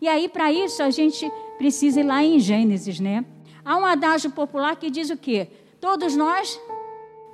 E 0.00 0.08
aí, 0.08 0.28
para 0.28 0.52
isso, 0.52 0.82
a 0.82 0.90
gente 0.90 1.30
precisa 1.56 2.00
ir 2.00 2.04
lá 2.04 2.22
em 2.22 2.38
Gênesis, 2.38 3.00
né? 3.00 3.24
Há 3.64 3.76
um 3.76 3.84
adágio 3.84 4.30
popular 4.30 4.76
que 4.76 4.90
diz 4.90 5.10
o 5.10 5.16
quê? 5.16 5.48
Todos 5.80 6.16
nós, 6.16 6.60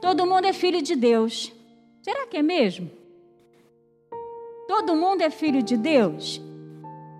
todo 0.01 0.27
mundo 0.27 0.47
é 0.47 0.53
filho 0.53 0.83
de 0.83 0.97
Deus. 0.97 1.53
Será 2.03 2.27
que 2.27 2.37
é 2.37 2.43
mesmo? 2.43 2.91
Todo 4.67 4.97
mundo 4.97 5.23
é 5.23 5.31
filho 5.31 5.63
de 5.63 5.77
Deus? 5.77 6.41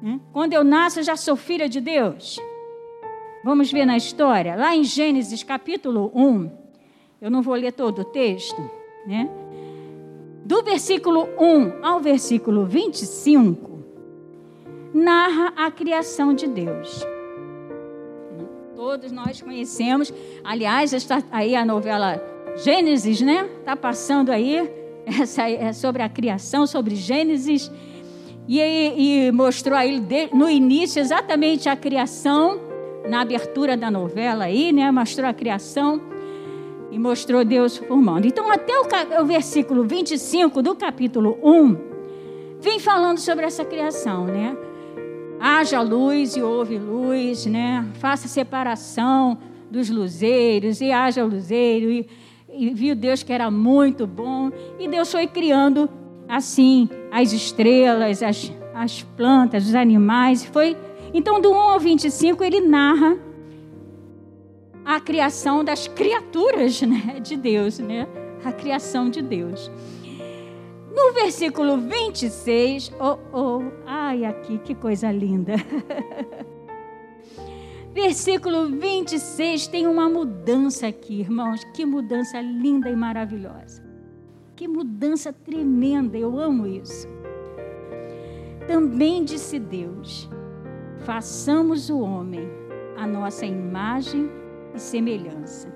Hum? 0.03 0.19
Quando 0.33 0.55
eu 0.55 0.65
nasço, 0.65 1.01
eu 1.01 1.05
já 1.05 1.17
sou 1.17 1.37
filha 1.37 1.69
de 1.69 1.81
Deus? 1.81 2.39
Vamos 3.45 3.71
ver 3.71 3.85
na 3.85 3.97
história, 3.97 4.57
lá 4.57 4.75
em 4.75 4.83
Gênesis 4.83 5.43
capítulo 5.43 6.11
1. 6.15 6.51
Eu 7.21 7.31
não 7.31 7.43
vou 7.43 7.55
ler 7.55 7.73
todo 7.73 8.01
o 8.01 8.05
texto, 8.05 8.59
né? 9.07 9.31
Do 10.45 10.63
versículo 10.63 11.29
1 11.39 11.85
ao 11.85 12.01
versículo 12.01 12.65
25, 12.65 13.84
narra 14.95 15.53
a 15.57 15.71
criação 15.73 16.33
de 16.33 16.47
Deus. 16.47 17.05
Todos 18.77 19.11
nós 19.11 19.43
conhecemos, 19.43 20.15
aliás, 20.45 20.93
está 20.93 21.21
aí 21.33 21.57
a 21.57 21.65
novela 21.65 22.23
Gênesis, 22.57 23.21
né? 23.21 23.49
Está 23.59 23.75
passando 23.75 24.31
aí 24.31 24.71
essa, 25.05 25.51
é 25.51 25.73
sobre 25.73 26.03
a 26.03 26.09
criação, 26.09 26.67
sobre 26.67 26.95
Gênesis. 26.95 27.71
E, 28.47 28.61
e 28.61 29.33
mostrou 29.33 29.77
aí 29.77 30.01
no 30.33 30.49
início 30.49 31.01
exatamente 31.01 31.69
a 31.69 31.75
criação 31.75 32.61
na 33.09 33.23
abertura 33.23 33.77
da 33.77 33.91
novela 33.91 34.45
aí, 34.45 34.73
né? 34.73 34.91
Mostrou 34.93 35.29
a 35.29 35.35
criação 35.35 36.01
e 36.91 36.99
mostrou 36.99 37.45
Deus 37.45 37.79
formando. 37.79 38.27
Então, 38.27 38.53
até 38.53 38.73
o, 38.79 39.23
o 39.23 39.25
versículo 39.25 39.85
25 39.85 40.63
do 40.63 40.77
capítulo 40.77 41.39
1, 41.43 41.77
vem 42.61 42.79
falando 42.79 43.19
sobre 43.19 43.45
essa 43.45 43.65
criação, 43.65 44.27
né? 44.27 44.57
Haja 45.47 45.83
luz 45.83 46.37
e 46.37 46.43
houve 46.43 46.79
luz, 46.79 47.45
né? 47.45 47.87
Faça 47.95 48.29
separação 48.29 49.37
dos 49.71 49.91
luzeiros 49.91 50.81
e 50.81 50.91
haja 50.91 51.23
luzeiro. 51.23 51.91
E, 51.91 52.09
e 52.49 52.71
viu 52.71 52.95
Deus 52.95 53.23
que 53.23 53.31
era 53.31 53.51
muito 53.51 54.07
bom. 54.07 54.51
E 54.79 54.89
Deus 54.89 55.13
foi 55.13 55.27
criando 55.27 55.87
assim 56.27 56.89
as 57.13 57.35
estrelas, 57.35 58.23
as, 58.23 58.51
as 58.75 59.03
plantas, 59.03 59.67
os 59.67 59.75
animais. 59.75 60.47
Foi 60.47 60.75
então, 61.13 61.43
do 61.43 61.53
1 61.53 61.57
ao 61.57 61.79
25, 61.79 62.43
ele 62.43 62.61
narra 62.61 63.19
a 64.83 64.99
criação 64.99 65.63
das 65.63 65.87
criaturas 65.87 66.81
né, 66.81 67.21
de 67.23 67.37
Deus, 67.37 67.79
né? 67.81 68.09
A 68.43 68.51
criação 68.51 69.11
de 69.11 69.21
Deus. 69.21 69.71
No 70.95 71.13
versículo 71.13 71.77
26, 71.77 72.93
oh, 73.01 73.19
oh, 73.33 73.63
ai, 73.85 74.25
aqui, 74.25 74.59
que 74.59 74.75
coisa 74.75 75.11
linda. 75.11 75.55
versículo 77.93 78.69
26 78.69 79.67
tem 79.67 79.87
uma 79.87 80.09
mudança 80.09 80.87
aqui, 80.87 81.21
irmãos. 81.21 81.65
Que 81.75 81.85
mudança 81.85 82.41
linda 82.41 82.89
e 82.89 82.97
maravilhosa. 82.97 83.83
Que 84.55 84.69
mudança 84.69 85.33
tremenda, 85.33 86.17
eu 86.17 86.39
amo 86.39 86.67
isso. 86.67 87.09
Também 88.69 89.25
disse 89.25 89.59
Deus: 89.59 90.31
façamos 91.05 91.91
o 91.91 91.99
homem 91.99 92.49
a 92.97 93.07
nossa 93.07 93.45
imagem 93.45 94.31
e 94.75 94.79
semelhança. 94.79 95.73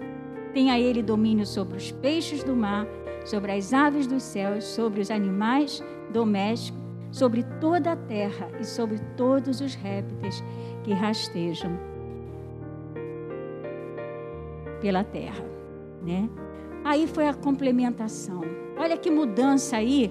Tenha 0.53 0.79
ele 0.79 1.03
domínio 1.03 1.45
sobre 1.45 1.77
os 1.77 1.91
peixes 1.91 2.43
do 2.43 2.57
mar, 2.57 2.87
sobre 3.29 3.53
as 3.53 3.75
aves 3.75 4.07
dos 4.07 4.23
céus, 4.23 4.65
sobre 4.65 5.03
os 5.03 5.11
animais 5.11 5.85
domésticos, 6.11 6.81
sobre 7.13 7.45
toda 7.61 7.93
a 7.93 7.97
terra 7.97 8.49
e 8.59 8.65
sobre 8.65 8.99
todos 9.17 9.61
os 9.61 9.75
répteis 9.75 10.43
que 10.83 10.93
rastejam 10.95 11.79
pela 14.81 15.05
terra, 15.05 15.45
né? 16.03 16.29
Aí 16.85 17.07
foi 17.07 17.29
a 17.29 17.35
complementação. 17.35 18.41
Olha 18.77 18.97
que 18.97 19.11
mudança 19.11 19.77
aí 19.77 20.11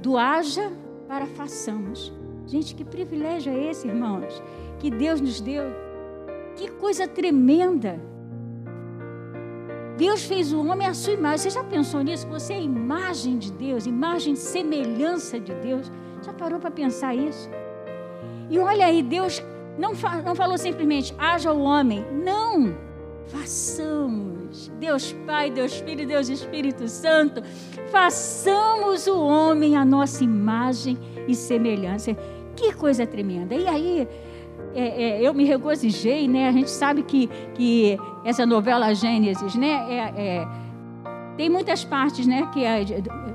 do 0.00 0.16
haja 0.16 0.70
para 1.08 1.26
façamos. 1.26 2.12
Gente, 2.46 2.74
que 2.74 2.84
privilégio 2.84 3.52
é 3.52 3.70
esse, 3.70 3.88
irmãos? 3.88 4.42
Que 4.78 4.90
Deus 4.90 5.20
nos 5.20 5.40
deu. 5.40 5.64
Que 6.56 6.70
coisa 6.72 7.08
tremenda. 7.08 8.00
Deus 9.96 10.24
fez 10.24 10.52
o 10.52 10.66
homem 10.66 10.86
à 10.86 10.94
sua 10.94 11.12
imagem. 11.12 11.38
Você 11.38 11.50
já 11.50 11.64
pensou 11.64 12.02
nisso? 12.02 12.26
Você 12.28 12.54
é 12.54 12.60
imagem 12.60 13.38
de 13.38 13.52
Deus, 13.52 13.86
imagem 13.86 14.34
semelhança 14.34 15.38
de 15.38 15.54
Deus. 15.54 15.90
Já 16.24 16.32
parou 16.32 16.58
para 16.58 16.70
pensar 16.70 17.14
isso? 17.14 17.48
E 18.48 18.58
olha 18.58 18.86
aí, 18.86 19.02
Deus 19.02 19.42
não, 19.78 19.92
não 20.24 20.34
falou 20.34 20.58
simplesmente, 20.58 21.14
haja 21.18 21.52
o 21.52 21.62
homem. 21.62 22.04
Não, 22.12 22.74
façamos. 23.26 24.70
Deus 24.78 25.12
Pai, 25.26 25.50
Deus 25.50 25.74
Filho, 25.80 26.06
Deus 26.06 26.28
Espírito 26.28 26.86
Santo, 26.88 27.42
façamos 27.90 29.06
o 29.06 29.18
homem 29.18 29.76
à 29.76 29.84
nossa 29.84 30.22
imagem 30.22 30.98
e 31.26 31.34
semelhança. 31.34 32.16
Que 32.54 32.72
coisa 32.72 33.06
tremenda. 33.06 33.54
E 33.54 33.66
aí, 33.66 34.08
é, 34.74 35.02
é, 35.02 35.20
eu 35.20 35.34
me 35.34 35.44
regozijei, 35.44 36.28
né? 36.28 36.48
A 36.48 36.52
gente 36.52 36.70
sabe 36.70 37.02
que, 37.02 37.28
que 37.54 37.98
essa 38.24 38.46
novela 38.46 38.94
Gênesis, 38.94 39.54
né? 39.54 39.86
É, 39.88 39.98
é 40.16 40.48
tem 41.36 41.48
muitas 41.48 41.82
partes, 41.84 42.26
né? 42.26 42.48
Que 42.52 42.64
é 42.64 42.84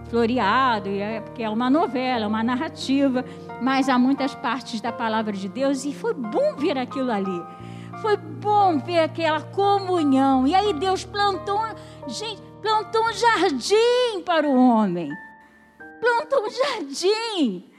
floreado, 0.10 0.90
é, 0.90 1.20
porque 1.22 1.44
é 1.44 1.50
uma 1.50 1.70
novela, 1.70 2.28
uma 2.28 2.44
narrativa, 2.44 3.26
mas 3.62 3.90
há 3.90 3.98
muitas 3.98 4.36
partes 4.36 4.80
da 4.80 4.92
palavra 4.92 5.34
de 5.34 5.50
Deus 5.50 5.84
e 5.84 5.94
foi 5.94 6.14
bom 6.14 6.56
ver 6.56 6.78
aquilo 6.78 7.12
ali. 7.12 7.44
Foi 8.02 8.16
bom 8.16 8.78
ver 8.78 9.00
aquela 9.00 9.42
comunhão. 9.42 10.46
E 10.46 10.54
aí 10.54 10.72
Deus 10.74 11.04
plantou, 11.04 11.60
gente, 12.08 12.42
plantou 12.62 13.04
um 13.04 13.14
jardim 13.14 14.22
para 14.24 14.48
o 14.48 14.56
homem. 14.56 15.10
Plantou 16.00 16.46
um 16.46 16.50
jardim 16.50 17.77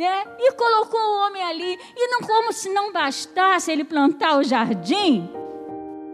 né? 0.00 0.24
E 0.38 0.52
colocou 0.52 0.98
o 0.98 1.26
homem 1.26 1.42
ali. 1.42 1.78
E 1.94 2.08
não 2.08 2.20
como 2.20 2.52
se 2.54 2.70
não 2.70 2.90
bastasse 2.90 3.70
ele 3.70 3.84
plantar 3.84 4.38
o 4.38 4.42
jardim, 4.42 5.28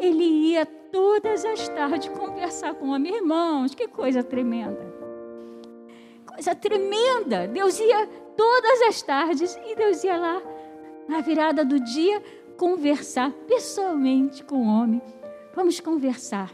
ele 0.01 0.25
ia 0.25 0.67
todas 0.67 1.45
as 1.45 1.69
tardes 1.69 2.09
conversar 2.09 2.75
com 2.75 2.87
o 2.87 2.95
homem. 2.95 3.15
Irmãos, 3.15 3.77
que 3.77 3.87
coisa 3.87 4.25
tremenda. 4.25 4.93
Coisa 6.27 6.53
tremenda. 6.53 7.47
Deus 7.47 7.79
ia 7.79 8.09
todas 8.37 8.83
as 8.83 9.01
tardes 9.03 9.57
e 9.65 9.77
Deus 9.77 10.03
ia 10.03 10.17
lá 10.17 10.43
na 11.09 11.21
virada 11.21 11.65
do 11.65 11.79
dia 11.79 12.21
conversar 12.57 13.31
pessoalmente 13.47 14.43
com 14.43 14.57
o 14.57 14.67
homem. 14.67 15.01
Vamos 15.55 15.79
conversar. 15.79 16.53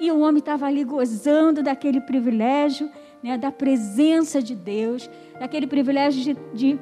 E 0.00 0.10
o 0.10 0.20
homem 0.20 0.38
estava 0.38 0.64
ali 0.66 0.82
gozando 0.82 1.62
daquele 1.62 2.00
privilégio, 2.00 2.90
né, 3.22 3.36
da 3.36 3.50
presença 3.50 4.42
de 4.42 4.54
Deus, 4.54 5.08
daquele 5.38 5.66
privilégio 5.66 6.22
de, 6.22 6.36
de, 6.54 6.80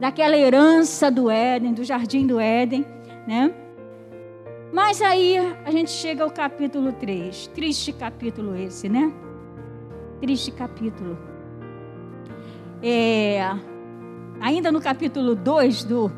daquela 0.00 0.36
herança 0.36 1.10
do 1.10 1.30
Éden, 1.30 1.72
do 1.72 1.84
jardim 1.84 2.26
do 2.26 2.38
Éden, 2.38 2.84
né? 3.26 3.54
Mas 4.72 5.02
aí 5.02 5.36
a 5.64 5.70
gente 5.70 5.90
chega 5.90 6.24
ao 6.24 6.30
capítulo 6.30 6.92
3. 6.92 7.48
Triste 7.48 7.92
capítulo 7.92 8.56
esse, 8.56 8.88
né? 8.88 9.12
Triste 10.20 10.50
capítulo. 10.50 11.18
É, 12.82 13.44
ainda 14.40 14.72
no 14.72 14.80
capítulo 14.80 15.34
2 15.34 15.84
do, 15.84 16.10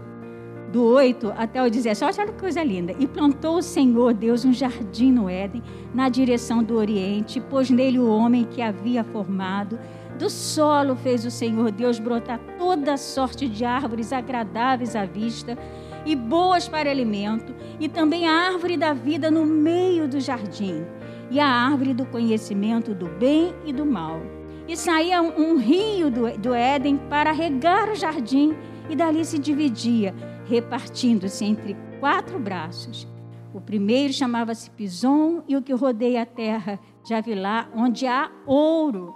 do 0.74 0.82
8 0.82 1.32
até 1.36 1.62
o 1.62 1.70
17, 1.70 2.20
olha 2.20 2.32
que 2.32 2.40
coisa 2.40 2.60
linda. 2.60 2.92
E 2.98 3.06
plantou 3.06 3.58
o 3.58 3.62
Senhor 3.62 4.12
Deus 4.12 4.44
um 4.44 4.52
jardim 4.52 5.12
no 5.12 5.30
Éden, 5.30 5.62
na 5.94 6.08
direção 6.08 6.64
do 6.64 6.74
Oriente, 6.74 7.40
pôs 7.40 7.70
nele 7.70 8.00
o 8.00 8.08
homem 8.08 8.42
que 8.42 8.60
havia 8.60 9.04
formado 9.04 9.78
do 10.18 10.28
solo 10.28 10.96
fez 10.96 11.24
o 11.24 11.30
Senhor 11.30 11.70
Deus 11.70 12.00
brotar 12.00 12.40
toda 12.58 12.96
sorte 12.96 13.48
de 13.48 13.64
árvores 13.64 14.12
agradáveis 14.12 14.96
à 14.96 15.04
vista 15.04 15.56
e 16.04 16.16
boas 16.16 16.68
para 16.68 16.90
alimento, 16.90 17.54
e 17.80 17.88
também 17.88 18.28
a 18.28 18.32
árvore 18.32 18.76
da 18.76 18.92
vida 18.92 19.30
no 19.30 19.46
meio 19.46 20.06
do 20.06 20.20
jardim, 20.20 20.84
e 21.30 21.40
a 21.40 21.46
árvore 21.46 21.94
do 21.94 22.04
conhecimento 22.04 22.94
do 22.94 23.06
bem 23.06 23.54
e 23.64 23.72
do 23.72 23.86
mal. 23.86 24.20
E 24.68 24.76
saía 24.76 25.22
um, 25.22 25.56
rio 25.56 26.10
do, 26.10 26.36
do 26.36 26.52
Éden 26.52 26.96
para 27.08 27.32
regar 27.32 27.88
o 27.88 27.94
jardim, 27.94 28.54
e 28.88 28.94
dali 28.94 29.24
se 29.24 29.38
dividia, 29.38 30.14
repartindo-se 30.46 31.44
entre 31.44 31.76
quatro 32.00 32.38
braços. 32.38 33.06
O 33.52 33.60
primeiro 33.60 34.12
chamava-se 34.12 34.68
Pison, 34.70 35.42
e 35.46 35.56
o 35.56 35.62
que 35.62 35.72
rodeia 35.72 36.22
a 36.22 36.26
terra, 36.26 36.80
Javilá, 37.08 37.68
onde 37.74 38.06
há 38.06 38.30
ouro. 38.46 39.14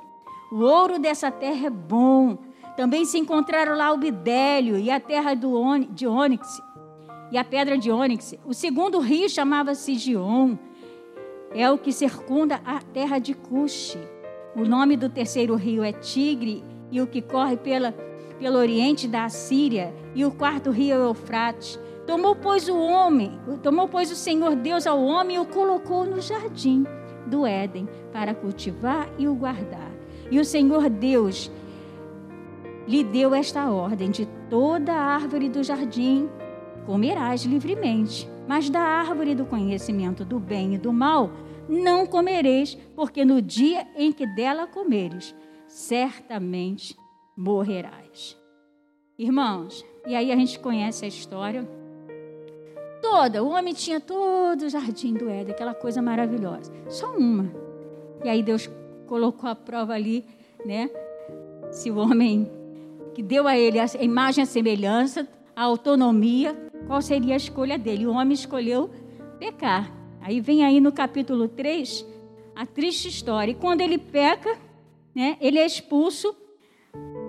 O 0.52 0.60
ouro 0.60 0.98
dessa 0.98 1.30
terra 1.30 1.66
é 1.66 1.70
bom. 1.70 2.38
Também 2.76 3.04
se 3.04 3.19
encontraram 3.19 3.76
lá 3.76 3.92
o 3.92 3.98
bidélio 3.98 4.78
e 4.78 4.90
a 4.90 5.00
terra 5.00 5.32
on, 5.32 5.80
de 5.80 6.06
ônix 6.06 6.62
e 7.30 7.36
a 7.36 7.44
pedra 7.44 7.76
de 7.76 7.90
ônix. 7.90 8.34
O 8.46 8.54
segundo 8.54 9.00
rio 9.00 9.28
chamava-se 9.28 9.96
Gion. 9.96 10.56
É 11.52 11.70
o 11.70 11.78
que 11.78 11.92
circunda 11.92 12.60
a 12.64 12.78
terra 12.80 13.19
de 13.19 13.34
Cuxi. 13.34 13.98
O 14.54 14.64
nome 14.64 14.96
do 14.96 15.08
terceiro 15.08 15.54
rio 15.54 15.82
é 15.82 15.92
Tigre 15.92 16.62
e 16.90 17.00
o 17.00 17.06
que 17.06 17.20
corre 17.20 17.56
pela, 17.56 17.92
pelo 18.38 18.58
oriente 18.58 19.06
da 19.08 19.29
Síria 19.29 19.94
e 20.14 20.25
o 20.25 20.31
quarto 20.31 20.70
rio 20.70 20.96
Eufrates. 20.96 21.79
Tomou, 22.06 22.35
pois, 22.35 22.69
o 22.69 22.79
homem, 22.79 23.38
tomou, 23.62 23.87
pois, 23.87 24.11
o 24.11 24.17
Senhor 24.17 24.56
Deus 24.56 24.87
ao 24.87 25.02
homem 25.02 25.37
e 25.37 25.40
o 25.40 25.46
colocou 25.46 26.05
no 26.05 26.20
jardim 26.20 26.85
do 27.26 27.46
Éden 27.46 27.88
para 28.12 28.35
cultivar 28.35 29.08
e 29.19 29.29
o 29.29 29.35
guardar. 29.35 29.93
E 30.31 30.38
o 30.38 30.44
Senhor 30.44 30.88
Deus 30.88 31.50
lhe 32.87 33.05
deu 33.05 33.35
esta 33.35 33.70
ordem: 33.70 34.11
de 34.11 34.26
toda 34.49 34.93
árvore 34.93 35.49
do 35.49 35.62
jardim 35.62 36.29
comerás 36.87 37.43
livremente, 37.44 38.29
mas 38.46 38.70
da 38.70 38.81
árvore 38.81 39.35
do 39.35 39.44
conhecimento 39.44 40.25
do 40.25 40.40
bem 40.40 40.75
e 40.75 40.79
do 40.79 40.93
mal 40.93 41.31
não 41.69 42.06
comereis, 42.06 42.79
porque 42.96 43.25
no 43.25 43.43
dia 43.43 43.87
em 43.94 44.11
que 44.11 44.26
dela 44.26 44.67
comeres, 44.67 45.35
certamente 45.67 46.96
morrerás. 47.38 48.37
Irmãos, 49.17 49.87
e 50.05 50.17
aí 50.17 50.32
a 50.32 50.37
gente 50.37 50.58
conhece 50.58 51.05
a 51.05 51.08
história 51.08 51.69
toda. 53.00 53.44
O 53.44 53.50
homem 53.50 53.73
tinha 53.73 54.00
todo 54.00 54.62
o 54.62 54.69
jardim 54.69 55.14
do 55.14 55.29
Éden, 55.29 55.55
aquela 55.55 55.73
coisa 55.73 56.02
maravilhosa. 56.02 56.73
Só 56.88 57.17
uma. 57.17 57.49
E 58.25 58.29
aí 58.29 58.43
Deus 58.43 58.69
colocou 59.06 59.49
a 59.49 59.55
prova 59.55 59.94
ali, 59.94 60.25
né? 60.67 60.90
Se 61.70 61.93
o 61.93 61.99
homem 61.99 62.50
que 63.14 63.23
deu 63.23 63.46
a 63.46 63.56
ele 63.56 63.79
a 63.79 63.87
imagem, 64.00 64.43
a 64.43 64.46
semelhança, 64.46 65.29
a 65.55 65.62
autonomia, 65.62 66.56
qual 66.88 67.00
seria 67.00 67.35
a 67.35 67.37
escolha 67.37 67.79
dele? 67.79 68.05
O 68.05 68.14
homem 68.14 68.32
escolheu 68.32 68.90
pecar. 69.38 69.94
Aí 70.20 70.40
vem 70.40 70.64
aí 70.64 70.81
no 70.81 70.90
capítulo 70.90 71.46
3 71.46 72.05
a 72.56 72.67
triste 72.67 73.08
história. 73.08 73.52
E 73.52 73.55
quando 73.55 73.81
ele 73.81 73.96
peca, 73.96 74.58
né, 75.14 75.37
ele 75.40 75.58
é 75.58 75.64
expulso 75.64 76.35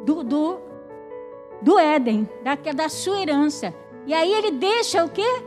do, 0.06 0.24
do, 0.24 0.60
do 1.62 1.80
Éden, 1.80 2.28
da, 2.44 2.56
da 2.56 2.90
sua 2.90 3.22
herança. 3.22 3.74
E 4.06 4.14
aí 4.14 4.34
ele 4.34 4.52
deixa 4.52 5.04
o 5.04 5.10
quê? 5.10 5.44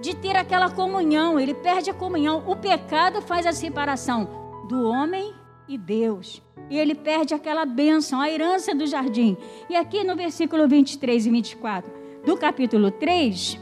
De 0.00 0.14
ter 0.14 0.36
aquela 0.36 0.70
comunhão, 0.70 1.38
ele 1.38 1.54
perde 1.54 1.90
a 1.90 1.94
comunhão. 1.94 2.42
O 2.46 2.56
pecado 2.56 3.22
faz 3.22 3.46
a 3.46 3.52
separação 3.52 4.28
do 4.68 4.88
homem 4.88 5.32
e 5.68 5.78
Deus. 5.78 6.42
E 6.70 6.78
ele 6.78 6.94
perde 6.94 7.34
aquela 7.34 7.64
bênção, 7.64 8.20
a 8.20 8.30
herança 8.30 8.74
do 8.74 8.86
jardim. 8.86 9.36
E 9.68 9.76
aqui 9.76 10.02
no 10.02 10.16
versículo 10.16 10.66
23 10.66 11.26
e 11.26 11.30
24 11.30 11.92
do 12.24 12.36
capítulo 12.36 12.90
3, 12.90 13.58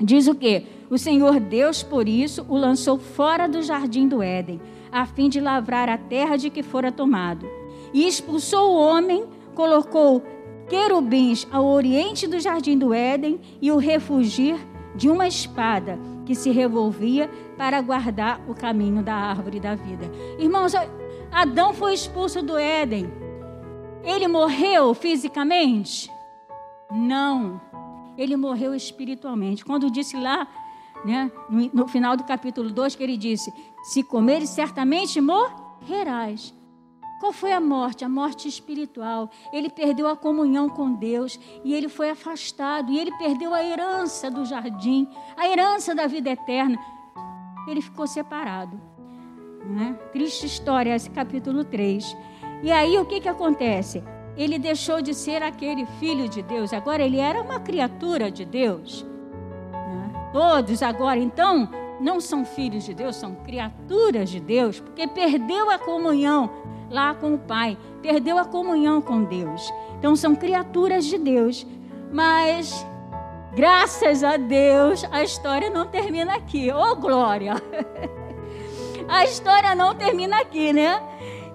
diz 0.00 0.26
o 0.26 0.34
quê? 0.34 0.64
O 0.90 0.96
Senhor 0.96 1.38
Deus, 1.38 1.82
por 1.82 2.08
isso, 2.08 2.46
o 2.48 2.56
lançou 2.56 2.98
fora 2.98 3.46
do 3.46 3.60
jardim 3.62 4.08
do 4.08 4.22
Éden, 4.22 4.58
a 4.90 5.04
fim 5.04 5.28
de 5.28 5.38
lavrar 5.38 5.88
a 5.88 5.98
terra 5.98 6.36
de 6.36 6.48
que 6.48 6.62
fora 6.62 6.90
tomado. 6.90 7.57
E 7.92 8.06
expulsou 8.06 8.72
o 8.72 8.78
homem, 8.78 9.26
colocou 9.54 10.22
querubins 10.68 11.46
ao 11.50 11.64
oriente 11.66 12.26
do 12.26 12.38
jardim 12.38 12.76
do 12.76 12.92
Éden 12.92 13.40
e 13.60 13.72
o 13.72 13.78
refugir 13.78 14.56
de 14.94 15.08
uma 15.08 15.26
espada 15.26 15.98
que 16.26 16.34
se 16.34 16.50
revolvia 16.50 17.30
para 17.56 17.80
guardar 17.80 18.40
o 18.48 18.54
caminho 18.54 19.02
da 19.02 19.14
árvore 19.14 19.58
da 19.58 19.74
vida. 19.74 20.10
Irmãos, 20.38 20.72
Adão 21.32 21.72
foi 21.72 21.94
expulso 21.94 22.42
do 22.42 22.58
Éden. 22.58 23.10
Ele 24.04 24.28
morreu 24.28 24.92
fisicamente? 24.94 26.10
Não. 26.90 27.60
Ele 28.16 28.36
morreu 28.36 28.74
espiritualmente. 28.74 29.64
Quando 29.64 29.90
disse 29.90 30.16
lá 30.16 30.46
né? 31.04 31.30
No, 31.72 31.86
final 31.86 32.16
do 32.16 32.24
capítulo 32.24 32.70
2, 32.70 32.94
que 32.94 33.02
ele 33.02 33.16
disse: 33.16 33.52
Se 33.82 34.02
comeres, 34.02 34.50
certamente 34.50 35.20
morrerás. 35.20 36.54
Qual 37.18 37.32
foi 37.32 37.52
a 37.52 37.60
morte? 37.60 38.04
A 38.04 38.08
morte 38.08 38.48
espiritual. 38.48 39.30
Ele 39.52 39.68
perdeu 39.68 40.08
a 40.08 40.16
comunhão 40.16 40.68
com 40.68 40.94
Deus 40.94 41.38
e 41.64 41.74
ele 41.74 41.88
foi 41.88 42.10
afastado. 42.10 42.92
E 42.92 42.98
ele 42.98 43.12
perdeu 43.18 43.52
a 43.52 43.62
herança 43.62 44.30
do 44.30 44.44
jardim, 44.44 45.08
a 45.36 45.48
herança 45.48 45.94
da 45.94 46.06
vida 46.06 46.30
eterna. 46.30 46.78
Ele 47.68 47.82
ficou 47.82 48.06
separado. 48.06 48.80
Né? 49.64 49.98
Triste 50.12 50.46
história, 50.46 50.94
esse 50.94 51.10
capítulo 51.10 51.64
3. 51.64 52.16
E 52.62 52.70
aí 52.70 52.96
o 52.98 53.04
que, 53.04 53.20
que 53.20 53.28
acontece? 53.28 54.02
Ele 54.36 54.58
deixou 54.58 55.02
de 55.02 55.14
ser 55.14 55.42
aquele 55.42 55.84
filho 55.98 56.28
de 56.28 56.42
Deus, 56.42 56.72
agora 56.72 57.02
ele 57.02 57.18
era 57.18 57.42
uma 57.42 57.58
criatura 57.58 58.30
de 58.30 58.44
Deus. 58.44 59.04
Todos 60.32 60.82
agora, 60.82 61.18
então, 61.18 61.68
não 62.00 62.20
são 62.20 62.44
filhos 62.44 62.84
de 62.84 62.94
Deus, 62.94 63.16
são 63.16 63.34
criaturas 63.34 64.30
de 64.30 64.40
Deus, 64.40 64.80
porque 64.80 65.06
perdeu 65.06 65.70
a 65.70 65.78
comunhão 65.78 66.50
lá 66.90 67.14
com 67.14 67.34
o 67.34 67.38
Pai, 67.38 67.76
perdeu 68.02 68.38
a 68.38 68.44
comunhão 68.44 69.00
com 69.00 69.24
Deus. 69.24 69.72
Então, 69.98 70.14
são 70.16 70.34
criaturas 70.34 71.04
de 71.04 71.18
Deus. 71.18 71.66
Mas, 72.12 72.86
graças 73.54 74.24
a 74.24 74.36
Deus, 74.36 75.04
a 75.10 75.22
história 75.22 75.68
não 75.68 75.86
termina 75.86 76.34
aqui. 76.34 76.70
Ô, 76.72 76.92
oh, 76.92 76.96
glória! 76.96 77.54
a 79.08 79.24
história 79.24 79.74
não 79.74 79.94
termina 79.94 80.38
aqui, 80.38 80.72
né? 80.72 81.02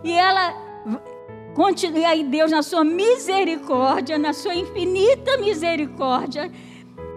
E 0.04 0.12
ela 0.12 0.54
continua 1.56 2.10
aí, 2.10 2.24
Deus, 2.24 2.52
na 2.52 2.62
sua 2.62 2.84
misericórdia, 2.84 4.18
na 4.18 4.34
sua 4.34 4.54
infinita 4.54 5.38
misericórdia, 5.38 6.52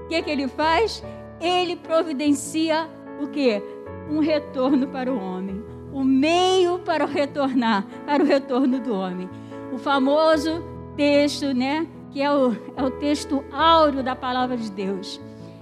o 0.04 0.08
que, 0.08 0.22
que 0.22 0.30
ele 0.30 0.46
faz? 0.46 1.02
ele 1.40 1.76
providencia 1.76 2.88
o 3.20 3.28
que? 3.28 3.62
Um 4.10 4.20
retorno 4.20 4.86
para 4.86 5.12
o 5.12 5.18
homem. 5.18 5.64
O 5.92 6.04
meio 6.04 6.78
para 6.78 7.04
retornar, 7.06 7.86
para 8.04 8.22
o 8.22 8.26
retorno 8.26 8.78
do 8.80 8.94
homem. 8.94 9.28
O 9.72 9.78
famoso 9.78 10.62
texto, 10.96 11.54
né? 11.54 11.86
Que 12.10 12.22
é 12.22 12.32
o, 12.32 12.56
é 12.76 12.82
o 12.82 12.90
texto 12.90 13.44
áureo 13.52 14.02
da 14.02 14.14
palavra 14.14 14.56
de 14.56 14.70
Deus, 14.70 15.20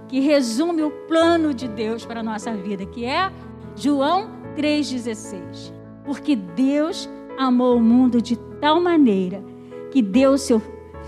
que 0.08 0.20
resume 0.20 0.82
o 0.82 0.90
plano 0.90 1.52
de 1.52 1.66
Deus 1.66 2.04
para 2.04 2.20
a 2.20 2.22
nossa 2.22 2.52
vida, 2.52 2.86
que 2.86 3.04
é 3.04 3.32
João 3.74 4.28
3,16. 4.56 5.72
Porque 6.04 6.36
Deus 6.36 7.08
amou 7.38 7.76
o 7.76 7.80
mundo 7.80 8.20
de 8.20 8.36
tal 8.60 8.80
maneira 8.80 9.42
que 9.90 10.02
deu 10.02 10.32
o 10.32 10.38
seu 10.38 10.60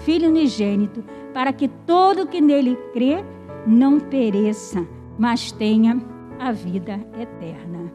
Filho 0.05 0.29
unigênito 0.29 1.03
para 1.33 1.53
que 1.53 1.69
todo 1.69 2.27
que 2.27 2.41
nele 2.41 2.77
crê 2.93 3.25
não 3.67 3.99
pereça, 3.99 4.87
mas 5.19 5.51
tenha 5.51 6.01
a 6.39 6.53
vida 6.53 7.01
eterna. 7.19 7.93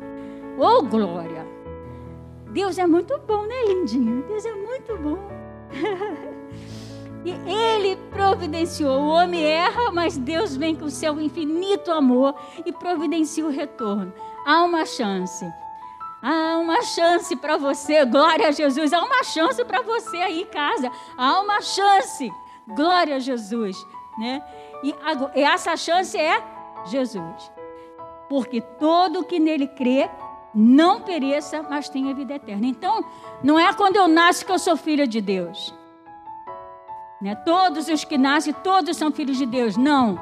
Oh, 0.57 0.81
glória! 0.83 1.45
Deus 2.51 2.77
é 2.77 2.85
muito 2.85 3.17
bom, 3.19 3.45
né, 3.45 3.63
lindinho? 3.65 4.23
Deus 4.27 4.45
é 4.45 4.53
muito 4.53 4.97
bom. 4.97 5.17
e 7.23 7.31
Ele 7.49 7.95
providenciou. 8.09 8.99
O 8.99 9.07
homem 9.07 9.43
erra, 9.43 9.91
mas 9.91 10.17
Deus 10.17 10.55
vem 10.57 10.75
com 10.75 10.85
o 10.85 10.91
seu 10.91 11.19
infinito 11.21 11.91
amor 11.91 12.35
e 12.65 12.73
providencia 12.73 13.45
o 13.45 13.49
retorno. 13.49 14.13
Há 14.45 14.63
uma 14.63 14.85
chance. 14.85 15.45
Há 16.21 16.57
uma 16.57 16.81
chance 16.83 17.35
para 17.37 17.57
você, 17.57 18.05
glória 18.05 18.49
a 18.49 18.51
Jesus. 18.51 18.91
Há 18.91 19.01
uma 19.01 19.23
chance 19.23 19.63
para 19.63 19.81
você 19.81 20.17
aí 20.17 20.41
em 20.41 20.45
casa. 20.45 20.91
Há 21.17 21.39
uma 21.39 21.61
chance, 21.61 22.29
glória 22.67 23.15
a 23.15 23.19
Jesus, 23.19 23.77
né? 24.19 24.43
E 24.83 24.93
essa 25.41 25.75
chance 25.77 26.17
é 26.17 26.43
Jesus. 26.85 27.51
Porque 28.31 28.61
todo 28.61 29.25
que 29.25 29.41
nele 29.41 29.67
crê 29.67 30.09
não 30.55 31.01
pereça, 31.01 31.61
mas 31.69 31.89
tenha 31.89 32.15
vida 32.15 32.35
eterna. 32.35 32.65
Então, 32.65 33.03
não 33.43 33.59
é 33.59 33.73
quando 33.73 33.97
eu 33.97 34.07
nasço 34.07 34.45
que 34.45 34.51
eu 34.53 34.57
sou 34.57 34.77
filha 34.77 35.05
de 35.05 35.19
Deus. 35.19 35.75
Né? 37.21 37.35
Todos 37.35 37.89
os 37.89 38.05
que 38.05 38.17
nascem, 38.17 38.53
todos 38.53 38.95
são 38.95 39.11
filhos 39.11 39.37
de 39.37 39.45
Deus. 39.45 39.75
Não. 39.75 40.17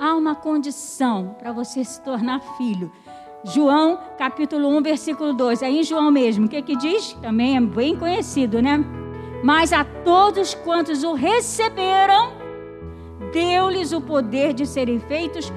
Há 0.00 0.14
uma 0.14 0.34
condição 0.34 1.36
para 1.38 1.52
você 1.52 1.84
se 1.84 2.00
tornar 2.00 2.40
filho. 2.56 2.90
João, 3.44 3.98
capítulo 4.16 4.66
1, 4.78 4.82
versículo 4.82 5.34
2. 5.34 5.62
Aí 5.62 5.80
em 5.80 5.84
João 5.84 6.10
mesmo, 6.10 6.46
o 6.46 6.48
que 6.48 6.62
que 6.62 6.74
diz? 6.74 7.12
Também 7.20 7.58
é 7.58 7.60
bem 7.60 7.94
conhecido, 7.94 8.62
né? 8.62 8.82
Mas 9.44 9.70
a 9.70 9.84
todos 9.84 10.54
quantos 10.54 11.04
o 11.04 11.12
receberam, 11.12 12.32
deu-lhes 13.34 13.92
o 13.92 14.00
poder 14.00 14.54
de 14.54 14.64
serem 14.64 14.98
feitos 14.98 15.52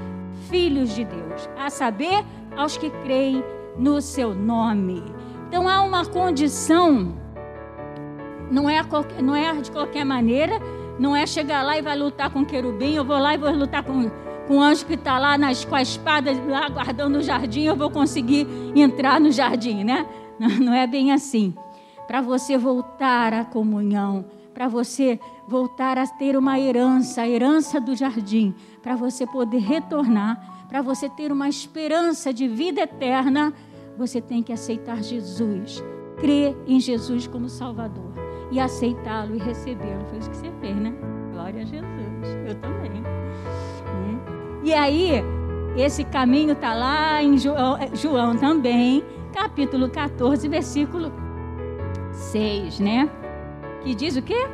filhos 0.53 0.93
de 0.93 1.03
Deus, 1.03 1.49
a 1.57 1.67
saber, 1.71 2.23
aos 2.55 2.77
que 2.77 2.91
creem 3.03 3.43
no 3.75 3.99
seu 3.99 4.35
nome. 4.35 5.03
Então 5.47 5.67
há 5.67 5.81
uma 5.81 6.05
condição, 6.05 7.17
não 8.51 8.69
é, 8.69 8.83
qualquer, 8.83 9.23
não 9.23 9.35
é 9.35 9.51
de 9.59 9.71
qualquer 9.71 10.05
maneira, 10.05 10.59
não 10.99 11.15
é 11.15 11.25
chegar 11.25 11.63
lá 11.63 11.75
e 11.75 11.81
vai 11.81 11.97
lutar 11.97 12.29
com 12.29 12.45
querubim, 12.45 12.93
eu 12.93 13.03
vou 13.03 13.17
lá 13.17 13.33
e 13.33 13.37
vou 13.39 13.49
lutar 13.49 13.81
com, 13.81 14.11
com 14.47 14.57
o 14.57 14.61
anjo 14.61 14.85
que 14.85 14.93
está 14.93 15.17
lá 15.17 15.39
nas, 15.39 15.65
com 15.65 15.73
a 15.73 15.81
espada 15.81 16.31
lá 16.47 16.69
guardando 16.69 17.15
o 17.15 17.23
jardim, 17.23 17.63
eu 17.63 17.75
vou 17.75 17.89
conseguir 17.89 18.45
entrar 18.75 19.19
no 19.19 19.31
jardim, 19.31 19.83
né? 19.83 20.05
Não, 20.39 20.49
não 20.69 20.73
é 20.75 20.85
bem 20.85 21.11
assim. 21.11 21.55
Para 22.05 22.21
você 22.21 22.59
voltar 22.59 23.33
à 23.33 23.43
comunhão, 23.43 24.23
para 24.53 24.67
você 24.67 25.19
voltar 25.47 25.97
a 25.97 26.05
ter 26.05 26.37
uma 26.37 26.59
herança, 26.59 27.23
a 27.23 27.27
herança 27.27 27.81
do 27.81 27.95
jardim, 27.95 28.53
para 28.83 28.95
você 28.95 29.25
poder 29.25 29.59
retornar, 29.59 30.65
para 30.67 30.81
você 30.81 31.09
ter 31.09 31.31
uma 31.31 31.49
esperança 31.49 32.31
de 32.31 32.47
vida 32.47 32.81
eterna, 32.81 33.53
você 33.97 34.21
tem 34.21 34.43
que 34.43 34.53
aceitar 34.53 35.01
Jesus, 35.01 35.83
crer 36.17 36.55
em 36.67 36.79
Jesus 36.79 37.25
como 37.25 37.49
Salvador. 37.49 38.11
e 38.51 38.59
aceitá-lo 38.59 39.35
e 39.35 39.39
recebê-lo. 39.39 40.05
Foi 40.11 40.19
isso 40.19 40.29
que 40.29 40.37
você 40.37 40.51
fez, 40.61 40.75
né? 40.75 40.93
Glória 41.31 41.63
a 41.63 41.65
Jesus. 41.65 42.27
Eu 42.47 42.53
também. 42.61 43.01
E 44.63 44.73
aí, 44.73 45.21
esse 45.75 46.05
caminho 46.05 46.53
está 46.53 46.73
lá 46.73 47.21
em 47.21 47.37
João, 47.37 47.77
eh, 47.77 47.89
João 47.93 48.37
também, 48.37 49.03
capítulo 49.33 49.89
14, 49.89 50.47
versículo 50.47 51.11
6, 52.11 52.79
né? 52.79 53.09
Que 53.83 53.93
diz 53.93 54.15
o 54.15 54.21
quê? 54.21 54.47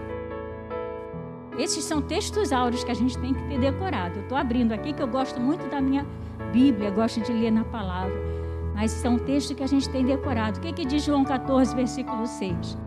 Esses 1.59 1.83
são 1.83 2.01
textos 2.01 2.53
áureos 2.53 2.85
que 2.85 2.91
a 2.91 2.95
gente 2.95 3.17
tem 3.17 3.33
que 3.33 3.43
ter 3.49 3.59
decorado. 3.59 4.15
Eu 4.15 4.23
estou 4.23 4.37
abrindo 4.37 4.71
aqui 4.71 4.93
que 4.93 5.01
eu 5.01 5.07
gosto 5.07 5.41
muito 5.41 5.69
da 5.69 5.81
minha 5.81 6.07
Bíblia, 6.53 6.89
gosto 6.89 7.19
de 7.19 7.33
ler 7.33 7.51
na 7.51 7.65
palavra. 7.65 8.15
Mas 8.73 8.91
são 8.91 9.19
textos 9.19 9.57
que 9.57 9.63
a 9.63 9.67
gente 9.67 9.89
tem 9.89 10.05
decorado. 10.05 10.57
O 10.57 10.61
que, 10.61 10.71
que 10.71 10.85
diz 10.85 11.03
João 11.03 11.25
14, 11.25 11.75
versículo 11.75 12.25
6? 12.25 12.77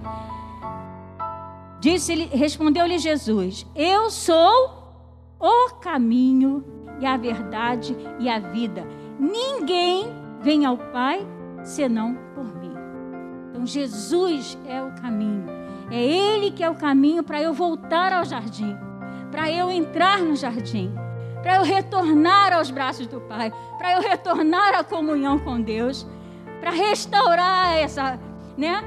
Disse, 1.81 2.15
respondeu-lhe 2.33 2.97
Jesus: 2.99 3.67
Eu 3.77 4.11
sou 4.11 4.97
o 5.39 5.75
caminho 5.75 6.65
e 6.99 7.05
a 7.05 7.19
verdade 7.19 7.95
e 8.19 8.27
a 8.27 8.39
vida. 8.39 8.87
Ninguém 9.19 10.07
vem 10.41 10.65
ao 10.65 10.79
Pai 10.79 11.27
senão 11.63 12.17
por 12.35 12.45
mim. 12.59 12.73
Então 13.51 13.67
Jesus 13.67 14.57
é 14.67 14.83
o 14.83 14.93
caminho. 14.93 15.62
É 15.93 16.03
Ele 16.03 16.51
que 16.51 16.65
é 16.65 16.71
o 16.71 16.75
caminho 16.75 17.23
para 17.23 17.41
eu 17.43 17.53
voltar 17.53 18.15
ao 18.15 18.25
jardim, 18.25 18.75
para 19.31 19.53
eu 19.53 19.71
entrar 19.71 20.21
no 20.21 20.35
jardim, 20.35 20.91
para 21.43 21.57
eu 21.57 21.63
retornar 21.63 22.55
aos 22.55 22.71
braços 22.71 23.07
do 23.07 23.21
Pai, 23.21 23.53
para 23.77 23.93
eu 23.93 24.01
retornar 24.01 24.75
à 24.75 24.83
comunhão 24.83 25.39
com 25.39 25.61
Deus, 25.61 26.07
para 26.61 26.71
restaurar 26.71 27.77
essa, 27.77 28.19
né? 28.57 28.83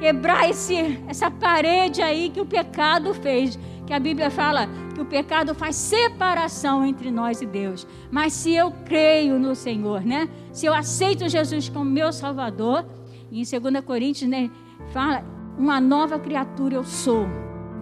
Quebrar 0.00 0.50
esse, 0.50 1.02
essa 1.08 1.30
parede 1.30 2.02
aí 2.02 2.28
que 2.28 2.42
o 2.42 2.46
pecado 2.46 3.14
fez, 3.14 3.58
que 3.86 3.94
a 3.94 3.98
Bíblia 3.98 4.30
fala 4.30 4.68
que 4.94 5.00
o 5.00 5.06
pecado 5.06 5.54
faz 5.54 5.76
separação 5.76 6.84
entre 6.84 7.10
nós 7.10 7.40
e 7.40 7.46
Deus. 7.46 7.86
Mas 8.10 8.34
se 8.34 8.54
eu 8.54 8.70
creio 8.84 9.38
no 9.38 9.54
Senhor, 9.54 10.02
né? 10.02 10.28
Se 10.52 10.66
eu 10.66 10.74
aceito 10.74 11.26
Jesus 11.26 11.70
como 11.70 11.86
meu 11.86 12.12
Salvador, 12.12 12.84
em 13.32 13.42
2 13.44 13.84
Coríntios, 13.84 14.28
né, 14.28 14.50
fala, 14.92 15.24
uma 15.60 15.78
nova 15.78 16.18
criatura 16.18 16.74
eu 16.74 16.84
sou. 16.84 17.28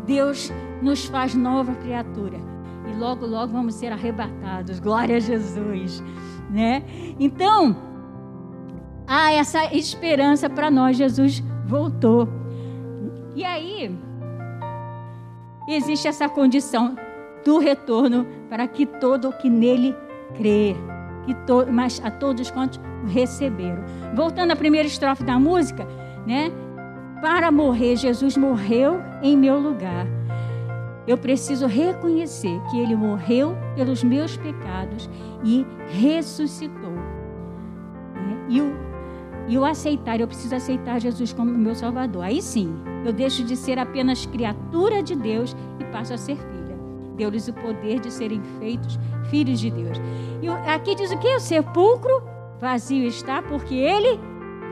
Deus 0.04 0.52
nos 0.82 1.04
faz 1.04 1.34
nova 1.34 1.74
criatura. 1.76 2.38
E 2.90 2.98
logo, 2.98 3.24
logo 3.24 3.52
vamos 3.52 3.74
ser 3.74 3.92
arrebatados. 3.92 4.80
Glória 4.80 5.16
a 5.16 5.20
Jesus, 5.20 6.02
né? 6.50 6.82
Então, 7.20 7.76
há 9.06 9.32
essa 9.32 9.72
esperança 9.72 10.50
para 10.50 10.70
nós. 10.70 10.96
Jesus 10.96 11.42
voltou. 11.66 12.28
E 13.36 13.44
aí, 13.44 13.96
existe 15.68 16.08
essa 16.08 16.28
condição 16.28 16.96
do 17.44 17.58
retorno 17.58 18.26
para 18.50 18.66
que 18.66 18.86
todo 18.86 19.28
o 19.28 19.32
que 19.32 19.48
nele 19.48 19.94
crê, 20.34 20.74
que 21.24 21.34
to, 21.46 21.66
mas 21.70 22.00
a 22.02 22.10
todos 22.10 22.50
quantos 22.50 22.80
receberam. 23.06 23.84
Voltando 24.16 24.50
à 24.50 24.56
primeira 24.56 24.88
estrofe 24.88 25.22
da 25.22 25.38
música, 25.38 25.86
né? 26.26 26.50
Para 27.20 27.50
morrer, 27.50 27.96
Jesus 27.96 28.36
morreu 28.36 29.00
em 29.22 29.36
meu 29.36 29.58
lugar. 29.58 30.06
Eu 31.06 31.16
preciso 31.16 31.66
reconhecer 31.66 32.60
que 32.70 32.78
ele 32.78 32.94
morreu 32.94 33.56
pelos 33.74 34.04
meus 34.04 34.36
pecados 34.36 35.08
e 35.42 35.66
ressuscitou. 35.88 36.92
Né? 38.14 38.46
E 38.48 38.60
o 38.60 38.88
e 39.48 39.56
o 39.56 39.64
aceitar, 39.64 40.20
eu 40.20 40.28
preciso 40.28 40.54
aceitar 40.54 41.00
Jesus 41.00 41.32
como 41.32 41.50
meu 41.50 41.74
Salvador. 41.74 42.22
Aí 42.22 42.42
sim, 42.42 42.70
eu 43.04 43.14
deixo 43.14 43.42
de 43.42 43.56
ser 43.56 43.78
apenas 43.78 44.26
criatura 44.26 45.02
de 45.02 45.16
Deus 45.16 45.56
e 45.80 45.84
passo 45.84 46.12
a 46.12 46.18
ser 46.18 46.36
filha. 46.36 46.76
Deu-lhes 47.16 47.48
o 47.48 47.54
poder 47.54 47.98
de 47.98 48.12
serem 48.12 48.42
feitos 48.60 48.98
filhos 49.30 49.58
de 49.58 49.70
Deus. 49.70 49.98
E 50.42 50.48
aqui 50.48 50.94
diz 50.94 51.10
o 51.10 51.18
que? 51.18 51.34
O 51.34 51.40
sepulcro 51.40 52.22
vazio 52.60 53.06
está 53.06 53.40
porque 53.40 53.74
ele 53.74 54.20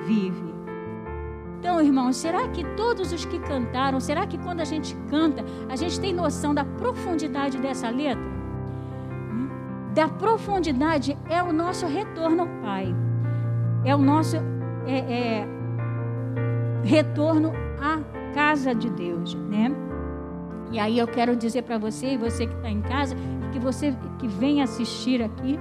vive. 0.06 0.55
Então, 1.66 1.82
irmãos, 1.82 2.16
será 2.16 2.46
que 2.46 2.62
todos 2.76 3.12
os 3.12 3.24
que 3.24 3.40
cantaram, 3.40 3.98
será 3.98 4.24
que 4.24 4.38
quando 4.38 4.60
a 4.60 4.64
gente 4.64 4.94
canta, 5.10 5.44
a 5.68 5.74
gente 5.74 5.98
tem 5.98 6.14
noção 6.14 6.54
da 6.54 6.64
profundidade 6.64 7.58
dessa 7.58 7.90
letra? 7.90 8.22
Da 9.92 10.06
profundidade 10.06 11.18
é 11.28 11.42
o 11.42 11.52
nosso 11.52 11.84
retorno 11.84 12.42
ao 12.42 12.48
Pai. 12.62 12.94
É 13.84 13.96
o 13.96 13.98
nosso 13.98 14.36
é, 14.86 14.98
é, 14.98 15.48
retorno 16.84 17.52
à 17.80 17.98
casa 18.32 18.72
de 18.72 18.88
Deus, 18.88 19.34
né? 19.34 19.68
E 20.70 20.78
aí 20.78 20.96
eu 20.96 21.08
quero 21.08 21.34
dizer 21.34 21.62
para 21.62 21.78
você 21.78 22.12
e 22.12 22.16
você 22.16 22.46
que 22.46 22.54
está 22.54 22.70
em 22.70 22.80
casa 22.80 23.16
e 23.44 23.50
que 23.50 23.58
você 23.58 23.92
que 24.20 24.28
vem 24.28 24.62
assistir 24.62 25.20
aqui, 25.20 25.58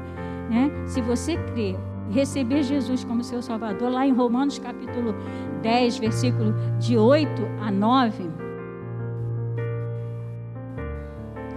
né? 0.52 0.70
Se 0.86 1.02
você 1.02 1.36
crer 1.36 1.76
receber 2.10 2.64
Jesus 2.64 3.04
como 3.04 3.24
seu 3.24 3.42
Salvador, 3.42 3.92
lá 3.92 4.06
em 4.06 4.14
Romanos 4.14 4.60
capítulo 4.60 5.16
10, 5.62 5.98
versículo 5.98 6.54
de 6.80 6.98
8 6.98 7.30
a 7.62 7.72
9. 7.72 8.30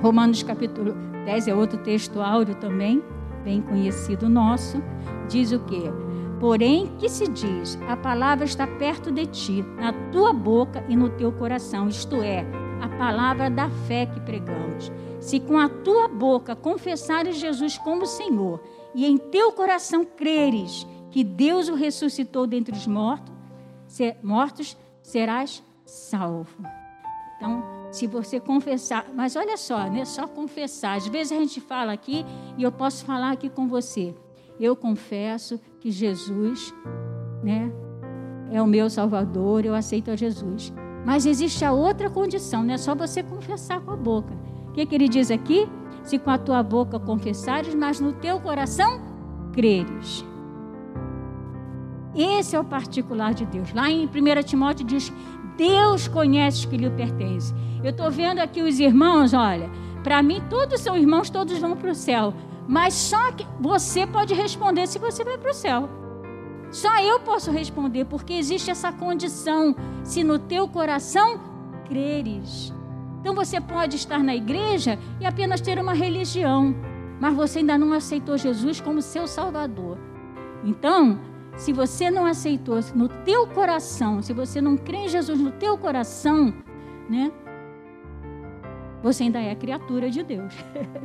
Romanos 0.03 0.43
capítulo 0.43 0.95
10 1.25 1.49
é 1.49 1.55
outro 1.55 1.79
texto 1.79 2.21
áureo 2.21 2.55
também, 2.55 3.03
bem 3.45 3.61
conhecido 3.61 4.29
nosso. 4.29 4.83
Diz 5.29 5.53
o 5.53 5.59
que? 5.61 5.83
Porém, 6.41 6.87
que 6.99 7.09
se 7.09 7.27
diz: 7.29 7.79
a 7.89 7.97
palavra 7.97 8.45
está 8.45 8.67
perto 8.67 9.11
de 9.11 9.27
ti, 9.27 9.65
na 9.77 9.93
tua 10.13 10.33
boca 10.33 10.85
e 10.89 10.97
no 10.97 11.11
teu 11.11 11.33
coração, 11.33 11.89
isto 11.89 12.17
é, 12.23 12.47
a 12.81 12.89
palavra 12.89 13.51
da 13.51 13.69
fé 13.69 14.07
que 14.07 14.21
pregamos. 14.21 14.93
Se 15.21 15.41
com 15.41 15.59
a 15.59 15.69
tua 15.69 16.07
boca 16.07 16.55
confessares 16.55 17.37
Jesus 17.37 17.77
como 17.79 18.07
Senhor 18.07 18.61
e 18.95 19.07
em 19.07 19.17
teu 19.17 19.53
coração 19.53 20.05
creres 20.05 20.87
que 21.11 21.25
Deus 21.25 21.69
o 21.69 21.75
ressuscitou 21.75 22.47
dentre 22.47 22.77
os 22.77 22.87
mortos, 22.87 23.33
mortos 24.23 24.77
serás 25.03 25.63
salvo. 25.85 26.63
Então, 27.37 27.63
se 27.91 28.07
você 28.07 28.41
confessar, 28.41 29.07
mas 29.15 29.37
olha 29.37 29.57
só, 29.57 29.87
não 29.87 29.97
é 29.97 30.05
só 30.05 30.27
confessar. 30.27 30.97
Às 30.97 31.07
vezes 31.07 31.33
a 31.33 31.37
gente 31.37 31.61
fala 31.61 31.93
aqui 31.93 32.25
e 32.57 32.63
eu 32.63 32.73
posso 32.73 33.05
falar 33.05 33.31
aqui 33.31 33.49
com 33.49 33.69
você 33.69 34.15
eu 34.61 34.75
confesso 34.75 35.61
que 35.81 35.91
Jesus, 35.91 36.75
né, 37.43 37.71
é 38.51 38.61
o 38.61 38.67
meu 38.67 38.91
Salvador, 38.91 39.65
eu 39.65 39.75
aceito 39.75 40.11
a 40.11 40.17
Jesus. 40.17 40.73
Mas 41.05 41.27
existe 41.27 41.65
a 41.65 41.73
outra 41.73 42.11
condição, 42.11 42.63
não 42.63 42.75
é 42.75 42.79
só 42.79 42.95
você 42.95 43.23
confessar 43.23 43.81
com 43.81 43.93
a 43.93 43.97
boca. 43.97 44.35
O 44.69 44.73
que, 44.73 44.85
que 44.85 44.95
ele 44.95 45.09
diz 45.09 45.31
aqui? 45.31 45.69
Se 46.09 46.19
com 46.19 46.31
a 46.31 46.39
tua 46.39 46.63
boca 46.63 46.99
confessares, 46.99 47.75
mas 47.75 48.01
no 48.01 48.15
teu 48.15 48.41
coração 48.41 48.99
creres. 49.53 50.25
Esse 52.17 52.57
é 52.57 52.59
o 52.59 52.65
particular 52.65 53.35
de 53.35 53.45
Deus. 53.45 53.75
Lá 53.75 53.91
em 53.91 54.07
1 54.07 54.43
Timóteo 54.43 54.87
diz: 54.87 55.13
Deus 55.59 56.09
conhece 56.09 56.61
os 56.61 56.65
que 56.65 56.79
lhe 56.79 56.89
pertencem. 56.89 57.55
Eu 57.85 57.91
estou 57.91 58.11
vendo 58.11 58.39
aqui 58.39 58.63
os 58.63 58.81
irmãos, 58.81 59.35
olha, 59.35 59.71
para 60.03 60.23
mim 60.23 60.43
todos 60.49 60.81
são 60.81 60.97
irmãos, 60.97 61.29
todos 61.29 61.59
vão 61.59 61.77
para 61.77 61.91
o 61.91 61.95
céu. 61.95 62.33
Mas 62.67 62.95
só 62.95 63.31
que 63.33 63.47
você 63.61 64.07
pode 64.07 64.33
responder 64.33 64.87
se 64.87 64.99
você 64.99 65.23
vai 65.23 65.37
para 65.37 65.51
o 65.51 65.55
céu. 65.55 65.91
Só 66.71 67.03
eu 67.03 67.21
posso 67.21 67.51
responder, 67.51 68.07
porque 68.07 68.33
existe 68.33 68.71
essa 68.71 68.91
condição. 68.91 69.77
Se 70.03 70.25
no 70.25 70.39
teu 70.39 70.67
coração 70.69 71.39
creres. 71.87 72.73
Então 73.29 73.45
você 73.45 73.61
pode 73.61 73.95
estar 73.95 74.21
na 74.25 74.35
igreja 74.35 74.99
e 75.21 75.27
apenas 75.27 75.61
ter 75.61 75.79
uma 75.79 75.93
religião, 75.93 76.75
mas 77.21 77.37
você 77.37 77.59
ainda 77.59 77.77
não 77.77 77.93
aceitou 77.93 78.39
Jesus 78.39 78.81
como 78.81 79.03
seu 79.03 79.27
Salvador. 79.27 79.99
Então, 80.65 81.21
se 81.55 81.71
você 81.71 82.11
não 82.11 82.25
aceitou 82.25 82.81
no 82.95 83.07
teu 83.07 83.47
coração, 83.47 84.23
se 84.23 84.33
você 84.33 84.63
não 84.63 84.79
crê 84.79 84.97
em 84.97 85.09
Jesus 85.09 85.39
no 85.39 85.51
teu 85.51 85.77
coração, 85.77 86.55
né? 87.07 87.31
Você 89.03 89.25
ainda 89.25 89.43
é 89.43 89.55
criatura 89.55 90.09
de 90.09 90.23
Deus. 90.23 90.55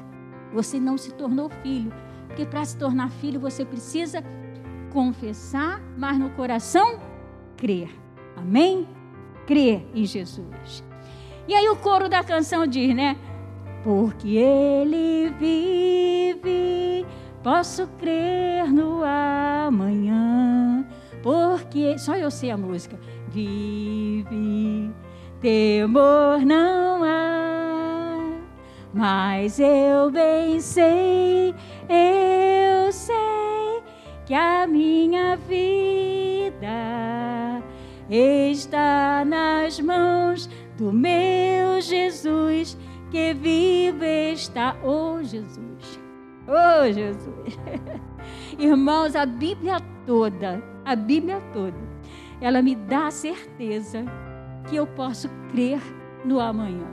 Você 0.53 0.79
não 0.79 0.97
se 0.97 1.11
tornou 1.11 1.49
filho. 1.61 1.91
Porque 2.27 2.45
para 2.45 2.63
se 2.63 2.77
tornar 2.77 3.09
filho, 3.09 3.39
você 3.39 3.65
precisa 3.65 4.23
confessar, 4.93 5.81
mas 5.97 6.17
no 6.17 6.29
coração, 6.29 6.99
crer. 7.57 7.89
Amém? 8.37 8.87
Crer 9.45 9.85
em 9.93 10.05
Jesus. 10.05 10.83
E 11.47 11.53
aí 11.53 11.67
o 11.69 11.75
coro 11.75 12.07
da 12.07 12.23
canção 12.23 12.65
diz, 12.65 12.95
né? 12.95 13.17
Porque 13.83 14.37
ele 14.37 15.29
vive, 15.37 17.05
posso 17.43 17.87
crer 17.99 18.71
no 18.71 19.03
amanhã. 19.03 20.85
Porque, 21.21 21.97
só 21.97 22.15
eu 22.15 22.31
sei 22.31 22.51
a 22.51 22.57
música. 22.57 22.97
Vive, 23.29 24.91
temor 25.41 26.45
não 26.45 27.03
há 27.03 27.33
mas 28.93 29.59
eu 29.59 30.11
bem 30.11 30.59
sei, 30.59 31.55
eu 31.89 32.91
sei 32.91 33.81
que 34.23 34.35
a 34.35 34.67
minha 34.67 35.35
vida 35.35 35.63
está 38.07 39.25
nas 39.25 39.79
mãos 39.79 40.47
do 40.77 40.91
meu 40.91 41.81
Jesus 41.81 42.77
que 43.11 43.33
vive 43.33 44.33
está. 44.33 44.75
Oh, 44.83 45.21
Jesus. 45.21 45.99
Oh, 46.47 46.91
Jesus. 46.91 47.57
Irmãos, 48.57 49.15
a 49.15 49.25
Bíblia 49.25 49.79
toda, 50.05 50.63
a 50.83 50.95
Bíblia 50.95 51.41
toda, 51.53 51.77
ela 52.41 52.61
me 52.61 52.75
dá 52.75 53.07
a 53.07 53.11
certeza 53.11 54.03
que 54.67 54.75
eu 54.75 54.87
posso 54.87 55.29
crer 55.51 55.79
no 56.25 56.39
amanhã. 56.39 56.87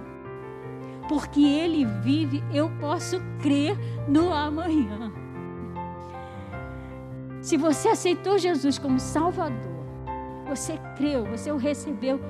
Porque 1.08 1.40
Ele 1.40 1.84
vive, 2.02 2.42
eu 2.52 2.70
posso 2.80 3.20
crer 3.42 3.76
no 4.08 4.32
amanhã. 4.32 5.12
Se 7.40 7.56
você 7.56 7.88
aceitou 7.88 8.38
Jesus 8.38 8.78
como 8.78 9.00
Salvador, 9.00 9.80
você 10.46 10.78
creu, 10.96 11.25
você 11.25 11.50
o 11.50 11.56
recebeu, 11.56 12.20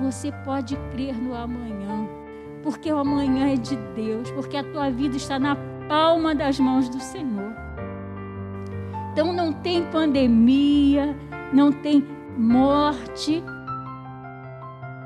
você 0.00 0.32
pode 0.44 0.76
crer 0.92 1.14
no 1.14 1.34
amanhã. 1.34 2.08
Porque 2.62 2.92
o 2.92 2.98
amanhã 2.98 3.52
é 3.52 3.56
de 3.56 3.76
Deus, 3.94 4.30
porque 4.30 4.56
a 4.56 4.64
tua 4.64 4.90
vida 4.90 5.16
está 5.16 5.38
na 5.38 5.56
palma 5.88 6.34
das 6.34 6.58
mãos 6.60 6.88
do 6.88 7.00
Senhor. 7.00 7.52
Então 9.12 9.32
não 9.32 9.52
tem 9.52 9.84
pandemia, 9.84 11.16
não 11.52 11.72
tem 11.72 12.04
morte 12.36 13.42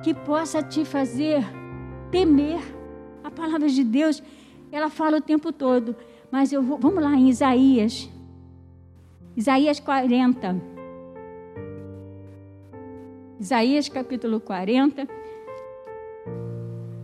que 0.03 0.15
possa 0.15 0.63
te 0.63 0.85
fazer 0.85 1.45
temer. 2.11 2.61
A 3.25 3.31
palavra 3.31 3.69
de 3.69 3.83
Deus, 3.83 4.23
ela 4.71 4.89
fala 4.89 5.17
o 5.17 5.21
tempo 5.21 5.53
todo. 5.53 5.97
Mas 6.31 6.53
eu 6.53 6.63
vou, 6.63 6.79
vamos 6.79 7.03
lá 7.03 7.15
em 7.15 7.29
Isaías 7.29 8.09
Isaías 9.37 9.79
40. 9.79 10.76
Isaías 13.39 13.87
capítulo 13.87 14.41
40, 14.41 15.07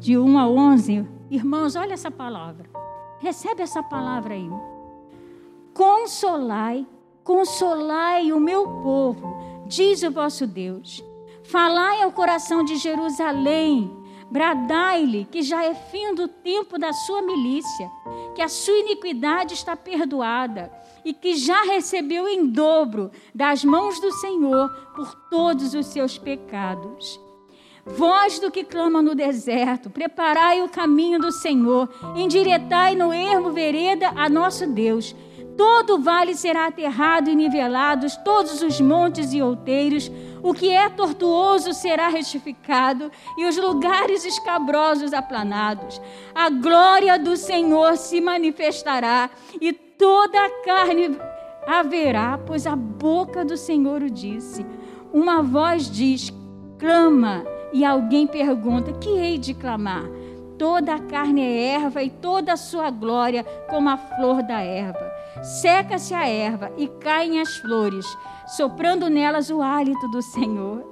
de 0.00 0.16
1 0.16 0.38
a 0.38 0.48
11. 0.48 1.06
Irmãos, 1.30 1.76
olha 1.76 1.92
essa 1.92 2.10
palavra. 2.10 2.64
Recebe 3.18 3.62
essa 3.62 3.82
palavra 3.82 4.32
aí. 4.32 4.48
Consolai, 5.74 6.86
consolai 7.22 8.32
o 8.32 8.40
meu 8.40 8.66
povo, 8.82 9.36
diz 9.66 10.02
o 10.02 10.10
vosso 10.10 10.46
Deus. 10.46 11.04
Falai 11.44 12.02
ao 12.02 12.10
coração 12.12 12.64
de 12.64 12.76
Jerusalém, 12.76 13.94
bradai-lhe 14.30 15.26
que 15.26 15.42
já 15.42 15.62
é 15.62 15.74
fim 15.74 16.14
do 16.14 16.28
tempo 16.28 16.78
da 16.78 16.94
sua 16.94 17.20
milícia, 17.20 17.90
que 18.34 18.40
a 18.40 18.48
sua 18.48 18.78
iniquidade 18.78 19.52
está 19.52 19.76
perdoada 19.76 20.72
e 21.04 21.12
que 21.12 21.36
já 21.36 21.62
recebeu 21.62 22.28
em 22.28 22.46
dobro 22.46 23.10
das 23.34 23.64
mãos 23.64 24.00
do 24.00 24.12
Senhor 24.12 24.68
por 24.94 25.14
todos 25.30 25.74
os 25.74 25.86
seus 25.86 26.18
pecados. 26.18 27.20
Voz 27.84 28.38
do 28.38 28.50
que 28.50 28.62
clama 28.62 29.02
no 29.02 29.14
deserto, 29.14 29.90
preparai 29.90 30.62
o 30.62 30.68
caminho 30.68 31.18
do 31.18 31.32
Senhor, 31.32 31.88
endiretai 32.14 32.94
no 32.94 33.12
ermo 33.12 33.50
vereda 33.50 34.12
a 34.14 34.28
nosso 34.28 34.66
Deus. 34.68 35.14
Todo 35.56 35.98
vale 35.98 36.34
será 36.34 36.66
aterrado 36.66 37.28
e 37.28 37.34
nivelado, 37.34 38.06
todos 38.24 38.62
os 38.62 38.80
montes 38.80 39.32
e 39.32 39.42
outeiros. 39.42 40.10
O 40.42 40.54
que 40.54 40.70
é 40.70 40.88
tortuoso 40.88 41.72
será 41.72 42.08
retificado, 42.08 43.10
e 43.36 43.44
os 43.44 43.56
lugares 43.56 44.24
escabrosos 44.24 45.12
aplanados. 45.12 46.00
A 46.34 46.48
glória 46.48 47.18
do 47.18 47.36
Senhor 47.36 47.96
se 47.96 48.20
manifestará, 48.20 49.28
e 49.60 49.72
toda 49.98 50.38
a 50.38 50.50
carne 50.64 51.18
haverá, 51.66 52.38
pois 52.38 52.66
a 52.66 52.76
boca 52.76 53.44
do 53.44 53.56
Senhor 53.56 54.02
o 54.02 54.10
disse. 54.10 54.66
Uma 55.12 55.42
voz 55.42 55.90
diz: 55.90 56.32
clama, 56.78 57.44
e 57.72 57.84
alguém 57.84 58.26
pergunta: 58.26 58.92
que 58.92 59.10
hei 59.10 59.38
de 59.38 59.54
clamar? 59.54 60.04
Toda 60.58 60.94
a 60.94 61.00
carne 61.00 61.42
é 61.42 61.74
erva 61.74 62.02
e 62.02 62.10
toda 62.10 62.52
a 62.52 62.56
sua 62.56 62.90
glória 62.90 63.42
como 63.68 63.88
a 63.88 63.96
flor 63.96 64.42
da 64.42 64.60
erva. 64.60 65.10
Seca-se 65.42 66.14
a 66.14 66.28
erva 66.28 66.70
e 66.76 66.86
caem 66.86 67.40
as 67.40 67.56
flores, 67.56 68.06
soprando 68.46 69.10
nelas 69.10 69.50
o 69.50 69.60
hálito 69.60 70.08
do 70.08 70.22
Senhor. 70.22 70.84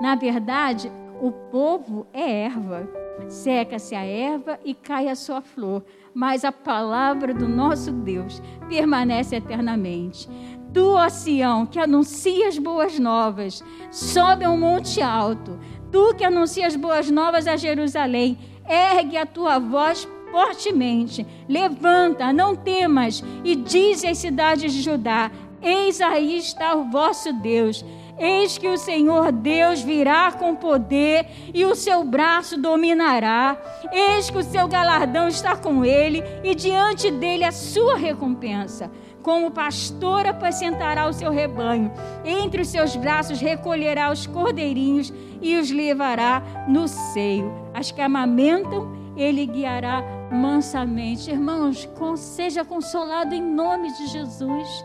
Na 0.00 0.14
verdade, 0.14 0.90
o 1.20 1.30
povo 1.30 2.06
é 2.12 2.44
erva. 2.44 2.88
Seca-se 3.28 3.94
a 3.94 4.04
erva 4.04 4.58
e 4.64 4.72
cai 4.72 5.08
a 5.08 5.16
sua 5.16 5.42
flor, 5.42 5.84
mas 6.18 6.44
a 6.44 6.50
palavra 6.50 7.32
do 7.32 7.48
nosso 7.48 7.92
Deus 7.92 8.42
permanece 8.68 9.36
eternamente. 9.36 10.28
Tu, 10.74 10.84
ó 10.84 11.08
Sião, 11.08 11.64
que 11.64 11.78
anuncias 11.78 12.58
boas 12.58 12.98
novas, 12.98 13.62
sobe 13.88 14.44
a 14.44 14.50
um 14.50 14.58
monte 14.58 15.00
alto. 15.00 15.56
Tu 15.92 16.16
que 16.16 16.24
anuncias 16.24 16.74
boas 16.74 17.08
novas 17.08 17.46
a 17.46 17.56
Jerusalém, 17.56 18.36
ergue 18.68 19.16
a 19.16 19.24
tua 19.24 19.60
voz 19.60 20.08
fortemente. 20.32 21.24
Levanta, 21.48 22.32
não 22.32 22.56
temas, 22.56 23.22
e 23.44 23.54
diz 23.54 24.04
às 24.04 24.18
cidades 24.18 24.72
de 24.72 24.82
Judá: 24.82 25.30
Eis 25.62 26.00
aí 26.00 26.36
está 26.36 26.74
o 26.74 26.90
vosso 26.90 27.32
Deus 27.32 27.84
Eis 28.18 28.58
que 28.58 28.68
o 28.68 28.76
Senhor 28.76 29.30
Deus 29.30 29.80
virá 29.80 30.32
com 30.32 30.56
poder 30.56 31.26
e 31.54 31.64
o 31.64 31.74
seu 31.74 32.04
braço 32.04 32.60
dominará. 32.60 33.56
Eis 33.92 34.28
que 34.28 34.38
o 34.38 34.42
seu 34.42 34.66
galardão 34.66 35.28
está 35.28 35.56
com 35.56 35.84
ele 35.84 36.22
e 36.42 36.54
diante 36.54 37.10
dele 37.10 37.44
a 37.44 37.52
sua 37.52 37.96
recompensa. 37.96 38.90
Como 39.22 39.50
pastor 39.50 40.26
apacentará 40.26 41.06
o 41.06 41.12
seu 41.12 41.30
rebanho, 41.30 41.92
entre 42.24 42.62
os 42.62 42.68
seus 42.68 42.96
braços 42.96 43.40
recolherá 43.40 44.10
os 44.10 44.26
cordeirinhos 44.26 45.12
e 45.42 45.58
os 45.58 45.70
levará 45.70 46.42
no 46.66 46.88
seio. 46.88 47.52
As 47.74 47.90
que 47.90 48.00
amamentam, 48.00 48.90
ele 49.16 49.44
guiará 49.44 50.02
mansamente. 50.30 51.30
Irmãos, 51.30 51.88
seja 52.16 52.64
consolado 52.64 53.34
em 53.34 53.42
nome 53.42 53.92
de 53.92 54.06
Jesus. 54.06 54.84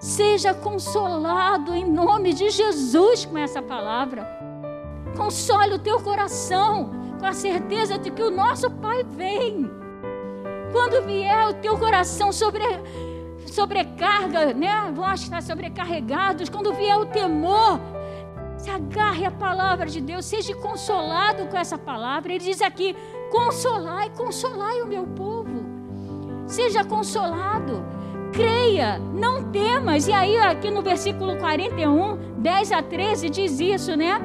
Seja 0.00 0.54
consolado 0.54 1.74
em 1.74 1.84
nome 1.84 2.32
de 2.32 2.50
Jesus 2.50 3.24
com 3.24 3.36
essa 3.36 3.60
palavra. 3.60 4.28
Console 5.16 5.74
o 5.74 5.78
teu 5.78 6.00
coração 6.00 6.90
com 7.18 7.26
a 7.26 7.32
certeza 7.32 7.98
de 7.98 8.10
que 8.12 8.22
o 8.22 8.30
nosso 8.30 8.70
Pai 8.70 9.02
vem. 9.02 9.68
Quando 10.70 11.04
vier 11.04 11.48
o 11.48 11.54
teu 11.54 11.76
coração 11.76 12.30
sobre, 12.30 12.62
sobrecarga, 13.46 14.54
né? 14.54 14.92
Vão 14.94 15.12
estar 15.12 15.42
sobrecarregados. 15.42 16.48
Quando 16.48 16.72
vier 16.74 16.96
o 16.96 17.06
temor, 17.06 17.80
se 18.56 18.70
agarre 18.70 19.24
à 19.24 19.32
palavra 19.32 19.86
de 19.86 20.00
Deus, 20.00 20.26
seja 20.26 20.54
consolado 20.54 21.46
com 21.46 21.56
essa 21.56 21.76
palavra. 21.76 22.32
Ele 22.32 22.44
diz 22.44 22.62
aqui: 22.62 22.94
consolai, 23.32 24.10
consolai 24.10 24.80
o 24.80 24.86
meu 24.86 25.08
povo. 25.08 25.66
Seja 26.46 26.84
consolado 26.84 27.84
creia, 28.32 28.98
não 28.98 29.50
temas. 29.50 30.06
E 30.06 30.12
aí, 30.12 30.36
aqui 30.38 30.70
no 30.70 30.82
versículo 30.82 31.36
41, 31.36 32.18
10 32.38 32.72
a 32.72 32.82
13, 32.82 33.30
diz 33.30 33.60
isso, 33.60 33.96
né? 33.96 34.20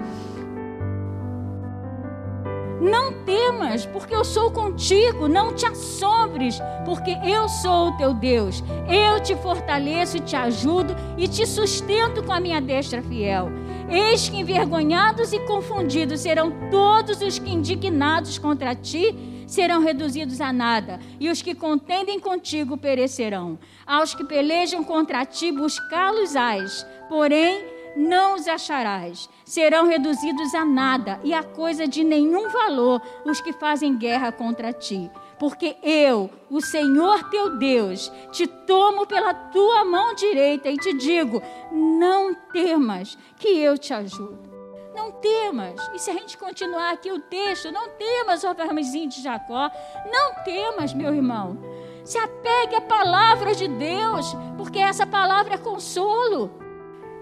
Não 2.82 3.14
temas, 3.24 3.86
porque 3.86 4.14
eu 4.14 4.26
sou 4.26 4.52
contigo, 4.52 5.30
não 5.30 5.54
te 5.54 5.66
assombres, 5.66 6.60
porque 6.84 7.18
eu 7.24 7.48
sou 7.48 7.90
o 7.90 7.98
teu 7.98 8.14
Deus. 8.14 8.62
Eu 8.90 9.22
te 9.22 9.36
fortaleço 9.36 10.20
te 10.20 10.36
ajudo 10.36 10.94
e 11.18 11.28
te 11.28 11.46
sustento 11.46 12.22
com 12.24 12.34
a 12.34 12.42
minha 12.42 12.60
destra 12.60 13.02
fiel. 13.02 13.50
Eis 13.90 14.28
que 14.28 14.38
envergonhados 14.38 15.32
e 15.32 15.40
confundidos 15.42 16.22
serão 16.22 16.52
todos 16.70 17.22
os 17.22 17.40
que 17.40 17.54
indignados 17.54 18.38
contra 18.38 18.76
ti 18.76 19.33
serão 19.54 19.82
reduzidos 19.82 20.42
a 20.42 20.52
nada, 20.52 21.00
e 21.20 21.30
os 21.30 21.42
que 21.42 21.54
contendem 21.54 22.20
contigo 22.20 22.76
perecerão. 22.76 23.60
Aos 23.86 24.16
que 24.16 24.24
pelejam 24.24 24.84
contra 24.84 25.24
ti, 25.26 25.52
buscá-los-ás, 25.52 26.84
porém 27.08 27.64
não 27.96 28.34
os 28.34 28.48
acharás. 28.48 29.30
Serão 29.46 29.88
reduzidos 29.88 30.56
a 30.56 30.66
nada, 30.66 31.20
e 31.24 31.36
a 31.36 31.44
coisa 31.44 31.88
de 31.88 32.04
nenhum 32.04 32.50
valor 32.50 33.00
os 33.24 33.40
que 33.40 33.54
fazem 33.54 33.96
guerra 33.96 34.32
contra 34.32 34.74
ti. 34.74 35.10
Porque 35.38 35.76
eu, 35.84 36.32
o 36.50 36.60
Senhor 36.60 37.30
teu 37.30 37.56
Deus, 37.56 38.12
te 38.32 38.48
tomo 38.48 39.06
pela 39.06 39.36
tua 39.36 39.86
mão 39.86 40.16
direita 40.16 40.68
e 40.70 40.78
te 40.78 40.94
digo: 40.94 41.40
não 41.72 42.34
temas, 42.52 43.16
que 43.38 43.50
eu 43.50 43.78
te 43.78 43.94
ajudo. 43.94 44.53
Não 44.96 45.12
temas. 45.12 45.76
E 45.94 46.00
se 46.00 46.10
a 46.10 46.14
gente 46.14 46.38
continuar 46.38 46.92
aqui 46.92 47.12
o 47.12 47.20
texto, 47.20 47.72
não 47.72 47.90
temas, 47.90 48.44
ó 48.44 48.54
vermezinho 48.54 49.10
de 49.10 49.22
Jacó. 49.22 49.72
Não 50.12 50.44
temas, 50.44 50.94
meu 50.94 51.14
irmão. 51.14 51.58
Se 52.04 52.18
apegue 52.18 52.76
à 52.76 52.82
palavra 52.82 53.56
de 53.56 53.68
Deus, 53.68 54.36
porque 54.58 54.80
essa 54.80 55.06
palavra 55.06 55.56
é 55.56 55.58
consolo. 55.58 56.52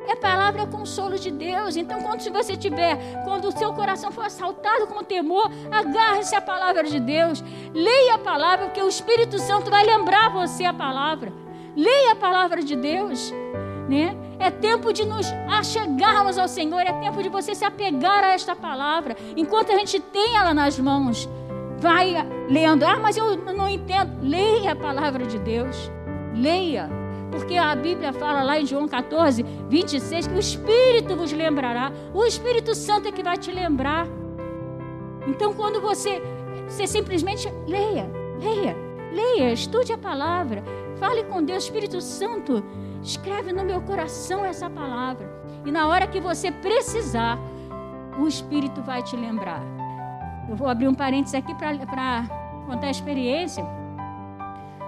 É 0.07 0.15
palavra 0.15 0.63
é 0.63 0.65
consolo 0.65 1.17
de 1.17 1.29
Deus. 1.29 1.75
Então, 1.75 2.01
quando 2.01 2.21
você 2.31 2.57
tiver, 2.57 2.97
quando 3.23 3.45
o 3.45 3.51
seu 3.51 3.71
coração 3.73 4.11
for 4.11 4.25
assaltado 4.25 4.87
com 4.87 5.03
temor, 5.03 5.49
agarre-se 5.71 6.35
à 6.35 6.41
palavra 6.41 6.83
de 6.83 6.99
Deus. 6.99 7.43
Leia 7.73 8.15
a 8.15 8.17
palavra, 8.17 8.65
porque 8.65 8.81
o 8.81 8.87
Espírito 8.87 9.37
Santo 9.37 9.69
vai 9.69 9.85
lembrar 9.85 10.29
você 10.29 10.65
a 10.65 10.73
palavra. 10.73 11.31
Leia 11.75 12.13
a 12.13 12.15
palavra 12.15 12.63
de 12.63 12.75
Deus, 12.75 13.31
né? 13.87 14.17
É 14.41 14.49
tempo 14.49 14.91
de 14.91 15.05
nos 15.05 15.27
achegarmos 15.47 16.37
ao 16.37 16.47
Senhor, 16.47 16.81
é 16.81 16.93
tempo 16.93 17.21
de 17.21 17.29
você 17.29 17.53
se 17.53 17.63
apegar 17.63 18.23
a 18.23 18.33
esta 18.33 18.55
palavra. 18.55 19.15
Enquanto 19.37 19.71
a 19.71 19.77
gente 19.77 19.99
tem 19.99 20.35
ela 20.35 20.51
nas 20.51 20.79
mãos, 20.79 21.29
vai 21.77 22.15
lendo. 22.49 22.83
Ah, 22.83 22.99
mas 22.99 23.17
eu 23.17 23.37
não 23.53 23.69
entendo. 23.69 24.17
Leia 24.23 24.71
a 24.71 24.75
palavra 24.75 25.25
de 25.25 25.37
Deus. 25.37 25.91
Leia. 26.33 26.89
Porque 27.31 27.55
a 27.55 27.75
Bíblia 27.75 28.11
fala 28.11 28.41
lá 28.41 28.59
em 28.59 28.65
João 28.65 28.87
14, 28.87 29.43
26, 29.69 30.27
que 30.27 30.33
o 30.33 30.39
Espírito 30.39 31.15
vos 31.15 31.31
lembrará. 31.31 31.91
O 32.11 32.25
Espírito 32.25 32.73
Santo 32.73 33.07
é 33.07 33.11
que 33.11 33.23
vai 33.23 33.37
te 33.37 33.51
lembrar. 33.51 34.07
Então, 35.27 35.53
quando 35.53 35.79
você, 35.79 36.21
você 36.67 36.87
simplesmente 36.87 37.47
leia, 37.67 38.09
leia, 38.41 38.75
leia, 39.13 39.53
estude 39.53 39.93
a 39.93 39.97
palavra, 39.97 40.63
fale 40.97 41.23
com 41.25 41.43
Deus, 41.43 41.63
Espírito 41.63 42.01
Santo, 42.01 42.63
escreve 43.01 43.51
no 43.51 43.63
meu 43.63 43.81
coração 43.81 44.45
essa 44.45 44.69
palavra. 44.69 45.29
E 45.65 45.71
na 45.71 45.87
hora 45.87 46.07
que 46.07 46.19
você 46.19 46.51
precisar, 46.51 47.37
o 48.19 48.27
Espírito 48.27 48.81
vai 48.81 49.01
te 49.01 49.15
lembrar. 49.15 49.61
Eu 50.49 50.55
vou 50.55 50.67
abrir 50.67 50.87
um 50.87 50.93
parênteses 50.93 51.35
aqui 51.35 51.53
para 51.55 51.77
contar 52.65 52.87
a 52.87 52.91
experiência. 52.91 53.65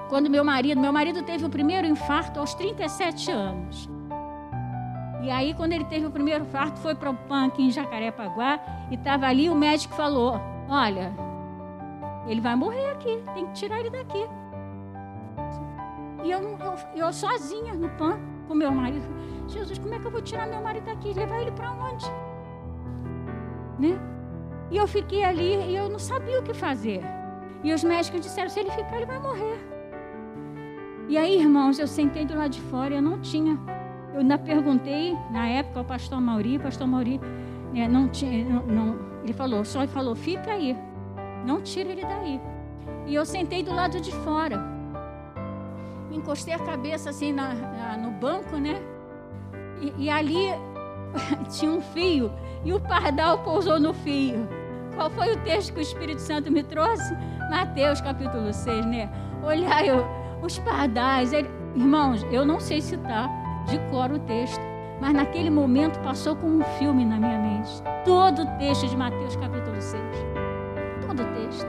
Quando 0.09 0.29
meu 0.29 0.43
marido, 0.43 0.79
meu 0.79 0.93
marido 0.93 1.23
teve 1.23 1.45
o 1.45 1.49
primeiro 1.49 1.87
infarto 1.87 2.39
aos 2.39 2.53
37 2.53 3.31
anos. 3.31 3.89
E 5.21 5.31
aí, 5.31 5.53
quando 5.53 5.71
ele 5.71 5.85
teve 5.85 6.05
o 6.05 6.11
primeiro 6.11 6.43
infarto, 6.43 6.79
foi 6.81 6.93
para 6.93 7.09
o 7.09 7.15
PAN 7.15 7.45
aqui 7.45 7.63
em 7.63 7.71
Jacarepaguá 7.71 8.59
e 8.91 8.95
estava 8.95 9.25
ali. 9.25 9.49
O 9.49 9.55
médico 9.55 9.95
falou: 9.95 10.39
Olha, 10.69 11.13
ele 12.27 12.41
vai 12.41 12.55
morrer 12.55 12.91
aqui, 12.91 13.23
tem 13.33 13.47
que 13.47 13.53
tirar 13.53 13.79
ele 13.79 13.89
daqui. 13.89 14.27
E 16.23 16.31
eu, 16.31 16.39
eu, 16.39 16.75
eu 16.95 17.13
sozinha 17.13 17.73
no 17.73 17.89
PAN 17.89 18.17
com 18.47 18.55
meu 18.55 18.71
marido. 18.71 19.05
Jesus, 19.47 19.77
como 19.77 19.93
é 19.93 19.99
que 19.99 20.05
eu 20.05 20.11
vou 20.11 20.21
tirar 20.21 20.47
meu 20.47 20.61
marido 20.61 20.85
daqui? 20.85 21.13
Levar 21.13 21.41
ele 21.41 21.51
para 21.51 21.71
onde? 21.71 22.05
Né? 23.77 23.99
E 24.71 24.77
eu 24.77 24.87
fiquei 24.87 25.23
ali 25.23 25.55
e 25.69 25.75
eu 25.75 25.89
não 25.89 25.99
sabia 25.99 26.39
o 26.39 26.43
que 26.43 26.53
fazer. 26.53 27.01
E 27.63 27.73
os 27.73 27.83
médicos 27.83 28.21
disseram: 28.21 28.49
se 28.49 28.59
ele 28.59 28.71
ficar, 28.71 28.97
ele 28.97 29.05
vai 29.05 29.19
morrer. 29.19 29.59
E 31.09 31.17
aí, 31.17 31.37
irmãos, 31.37 31.77
eu 31.79 31.87
sentei 31.87 32.25
do 32.25 32.35
lado 32.35 32.51
de 32.51 32.61
fora 32.61 32.93
e 32.93 32.97
eu 32.97 33.01
não 33.01 33.19
tinha 33.19 33.59
eu 34.13 34.19
ainda 34.19 34.37
perguntei, 34.37 35.17
na 35.31 35.47
época, 35.47 35.79
ao 35.79 35.85
pastor 35.85 36.21
Mauri, 36.21 36.59
pastor 36.59 36.87
Mauri 36.87 37.19
né, 37.73 37.87
não 37.87 38.07
tinha, 38.07 38.45
não, 38.45 38.63
não, 38.63 38.99
ele 39.23 39.33
falou, 39.33 39.65
só 39.65 39.85
falou, 39.87 40.15
fica 40.15 40.51
aí, 40.51 40.77
não 41.45 41.61
tira 41.61 41.89
ele 41.89 42.03
daí. 42.03 42.39
E 43.07 43.15
eu 43.15 43.25
sentei 43.25 43.63
do 43.63 43.73
lado 43.73 43.99
de 43.99 44.11
fora, 44.11 44.61
encostei 46.13 46.53
a 46.53 46.59
cabeça 46.59 47.09
assim 47.09 47.33
na, 47.33 47.53
na, 47.53 47.97
no 47.97 48.11
banco, 48.11 48.57
né? 48.57 48.81
E, 49.81 50.05
e 50.05 50.09
ali 50.09 50.47
tinha 51.49 51.71
um 51.71 51.81
fio, 51.81 52.31
e 52.63 52.73
o 52.73 52.79
pardal 52.79 53.39
pousou 53.39 53.79
no 53.79 53.93
fio. 53.93 54.47
Qual 54.95 55.09
foi 55.09 55.33
o 55.33 55.37
texto 55.39 55.73
que 55.73 55.79
o 55.79 55.81
Espírito 55.81 56.21
Santo 56.21 56.51
me 56.51 56.63
trouxe? 56.63 57.15
Mateus 57.49 57.99
capítulo 57.99 58.53
6, 58.53 58.85
né? 58.85 59.09
Olhar 59.43 59.85
eu, 59.85 60.05
os 60.41 60.59
pardais, 60.59 61.33
ele, 61.33 61.49
irmãos, 61.75 62.23
eu 62.31 62.45
não 62.45 62.59
sei 62.59 62.81
citar, 62.81 63.27
tá? 63.27 63.43
de 63.67 63.79
cor 63.89 64.11
o 64.11 64.19
texto, 64.19 64.61
mas 65.01 65.13
naquele 65.13 65.49
momento 65.49 65.99
passou 65.99 66.35
como 66.35 66.59
um 66.59 66.63
filme 66.77 67.05
na 67.05 67.17
minha 67.17 67.39
mente. 67.39 67.81
Todo 68.05 68.43
o 68.43 68.57
texto 68.57 68.87
de 68.87 68.95
Mateus 68.95 69.35
capítulo 69.35 69.81
6. 69.81 70.01
Todo 71.05 71.23
o 71.23 71.25
texto. 71.33 71.67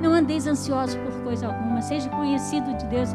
Não 0.00 0.12
andeis 0.12 0.46
ansiosos 0.46 0.96
por 0.96 1.12
coisa 1.22 1.46
alguma, 1.46 1.80
seja 1.80 2.08
conhecido 2.10 2.74
de 2.76 2.86
Deus. 2.86 3.10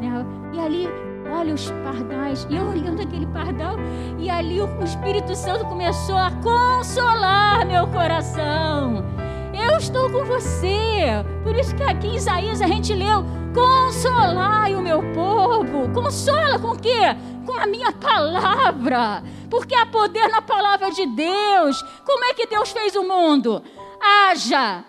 Né? 0.00 0.26
E 0.52 0.60
ali, 0.60 0.88
olha 1.30 1.54
os 1.54 1.70
pardais, 1.84 2.46
e 2.50 2.56
eu 2.56 2.68
olhando 2.68 3.02
aquele 3.02 3.26
pardal, 3.26 3.76
e 4.18 4.30
ali 4.30 4.60
o 4.60 4.82
Espírito 4.82 5.34
Santo 5.34 5.64
começou 5.66 6.16
a 6.16 6.30
consolar 6.42 7.66
meu 7.66 7.86
coração. 7.88 9.04
Eu 9.52 9.78
estou 9.78 10.10
com 10.10 10.24
você. 10.24 11.24
Por 11.42 11.56
isso 11.56 11.74
que 11.74 11.82
aqui 11.82 12.08
em 12.08 12.16
Isaías 12.16 12.60
a 12.60 12.66
gente 12.66 12.92
leu: 12.92 13.24
Consolai 13.54 14.74
o 14.74 14.82
meu 14.82 15.00
povo. 15.12 15.90
Consola 15.94 16.58
com 16.58 16.72
o 16.72 16.78
quê? 16.78 17.16
com 17.46 17.52
a 17.52 17.66
minha 17.66 17.92
palavra, 17.92 19.22
porque 19.48 19.74
há 19.74 19.86
poder 19.86 20.28
na 20.28 20.42
palavra 20.42 20.90
de 20.90 21.06
Deus. 21.06 21.80
Como 22.04 22.24
é 22.24 22.34
que 22.34 22.46
Deus 22.46 22.72
fez 22.72 22.96
o 22.96 23.04
mundo? 23.04 23.62
Haja, 24.00 24.84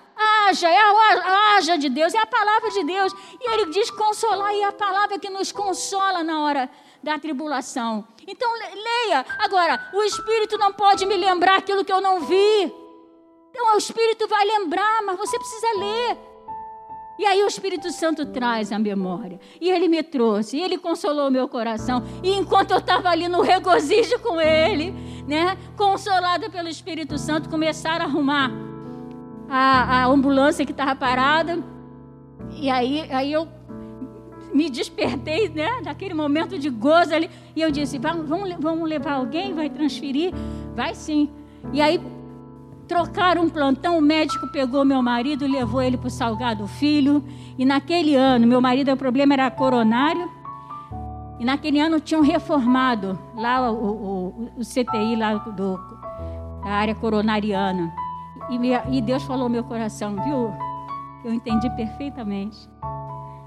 haja, 0.48 0.70
é 0.70 0.80
a 0.80 1.56
haja 1.56 1.78
de 1.78 1.90
Deus, 1.90 2.14
é 2.14 2.20
a 2.20 2.26
palavra 2.26 2.70
de 2.72 2.84
Deus. 2.84 3.14
E 3.40 3.52
ele 3.52 3.72
diz 3.72 3.90
consolar, 3.92 4.54
e 4.54 4.62
é 4.62 4.66
a 4.66 4.72
palavra 4.72 5.20
que 5.20 5.30
nos 5.30 5.52
consola 5.52 6.24
na 6.24 6.42
hora 6.42 6.70
da 7.04 7.18
tribulação. 7.20 8.08
Então 8.26 8.52
leia. 8.54 9.26
Agora, 9.40 9.90
o 9.94 10.04
Espírito 10.04 10.58
não 10.58 10.74
pode 10.74 11.06
me 11.06 11.16
lembrar 11.16 11.58
aquilo 11.58 11.86
que 11.86 11.94
eu 11.94 12.02
não 12.02 12.22
vi. 12.22 12.74
Então 13.50 13.74
o 13.74 13.78
Espírito 13.78 14.28
vai 14.28 14.46
lembrar, 14.46 15.02
mas 15.04 15.18
você 15.18 15.38
precisa 15.38 15.68
ler. 15.78 16.18
E 17.20 17.26
aí 17.26 17.44
o 17.44 17.48
Espírito 17.48 17.92
Santo 17.92 18.28
traz 18.28 18.72
a 18.72 18.78
memória. 18.78 19.40
E 19.60 19.70
ele 19.70 19.88
me 19.88 20.04
trouxe, 20.04 20.58
e 20.58 20.62
ele 20.62 20.78
consolou 20.78 21.32
meu 21.32 21.48
coração. 21.48 22.04
E 22.22 22.32
enquanto 22.32 22.72
eu 22.72 22.78
estava 22.78 23.10
ali 23.10 23.28
no 23.28 23.42
regozijo 23.42 24.20
com 24.20 24.40
ele, 24.40 24.92
né, 25.28 25.58
consolada 25.76 26.50
pelo 26.50 26.70
Espírito 26.70 27.18
Santo, 27.18 27.50
começaram 27.50 28.06
a 28.06 28.08
arrumar 28.08 28.52
a, 29.50 30.04
a 30.04 30.06
ambulância 30.06 30.66
que 30.66 30.72
estava 30.72 30.96
parada. 30.96 31.64
E 32.56 32.70
aí, 32.70 33.12
aí 33.12 33.32
eu 33.32 33.48
me 34.54 34.70
despertei, 34.70 35.50
né, 35.50 35.82
daquele 35.84 36.14
momento 36.14 36.58
de 36.58 36.70
gozo 36.70 37.14
ali. 37.14 37.30
E 37.56 37.62
eu 37.62 37.72
disse: 37.72 37.98
vamos, 37.98 38.28
vamos 38.60 38.90
levar 38.90 39.14
alguém? 39.14 39.54
Vai 39.54 39.70
transferir? 39.70 40.34
Vai 40.76 40.96
sim. 40.96 41.30
E 41.74 41.82
aí 41.82 42.00
Trocaram 42.88 43.44
um 43.44 43.50
plantão, 43.50 43.98
o 43.98 44.02
médico 44.02 44.48
pegou 44.48 44.86
meu 44.86 45.02
marido 45.02 45.46
levou 45.46 45.82
ele 45.82 45.98
para 45.98 46.08
o 46.08 46.10
Salgado 46.10 46.66
Filho. 46.68 47.22
E 47.58 47.66
naquele 47.66 48.16
ano, 48.16 48.48
meu 48.48 48.62
marido, 48.62 48.92
o 48.94 48.98
problema 48.98 49.34
era 49.34 49.52
coronário. 49.52 50.32
E 51.38 51.44
naquele 51.44 51.82
ano 51.82 52.00
tinham 52.00 52.22
reformado 52.22 53.20
lá 53.36 53.70
o, 53.70 53.76
o, 53.76 54.50
o 54.58 54.62
CTI 54.62 55.18
lá 55.18 55.34
do, 55.36 55.78
da 56.64 56.70
área 56.70 56.96
coronariana. 56.96 57.94
E, 58.50 59.02
Deus 59.02 59.24
falou 59.24 59.46
no 59.46 59.50
meu 59.50 59.64
coração, 59.64 60.16
viu? 60.24 60.54
Eu 61.24 61.34
entendi 61.34 61.70
perfeitamente. 61.72 62.58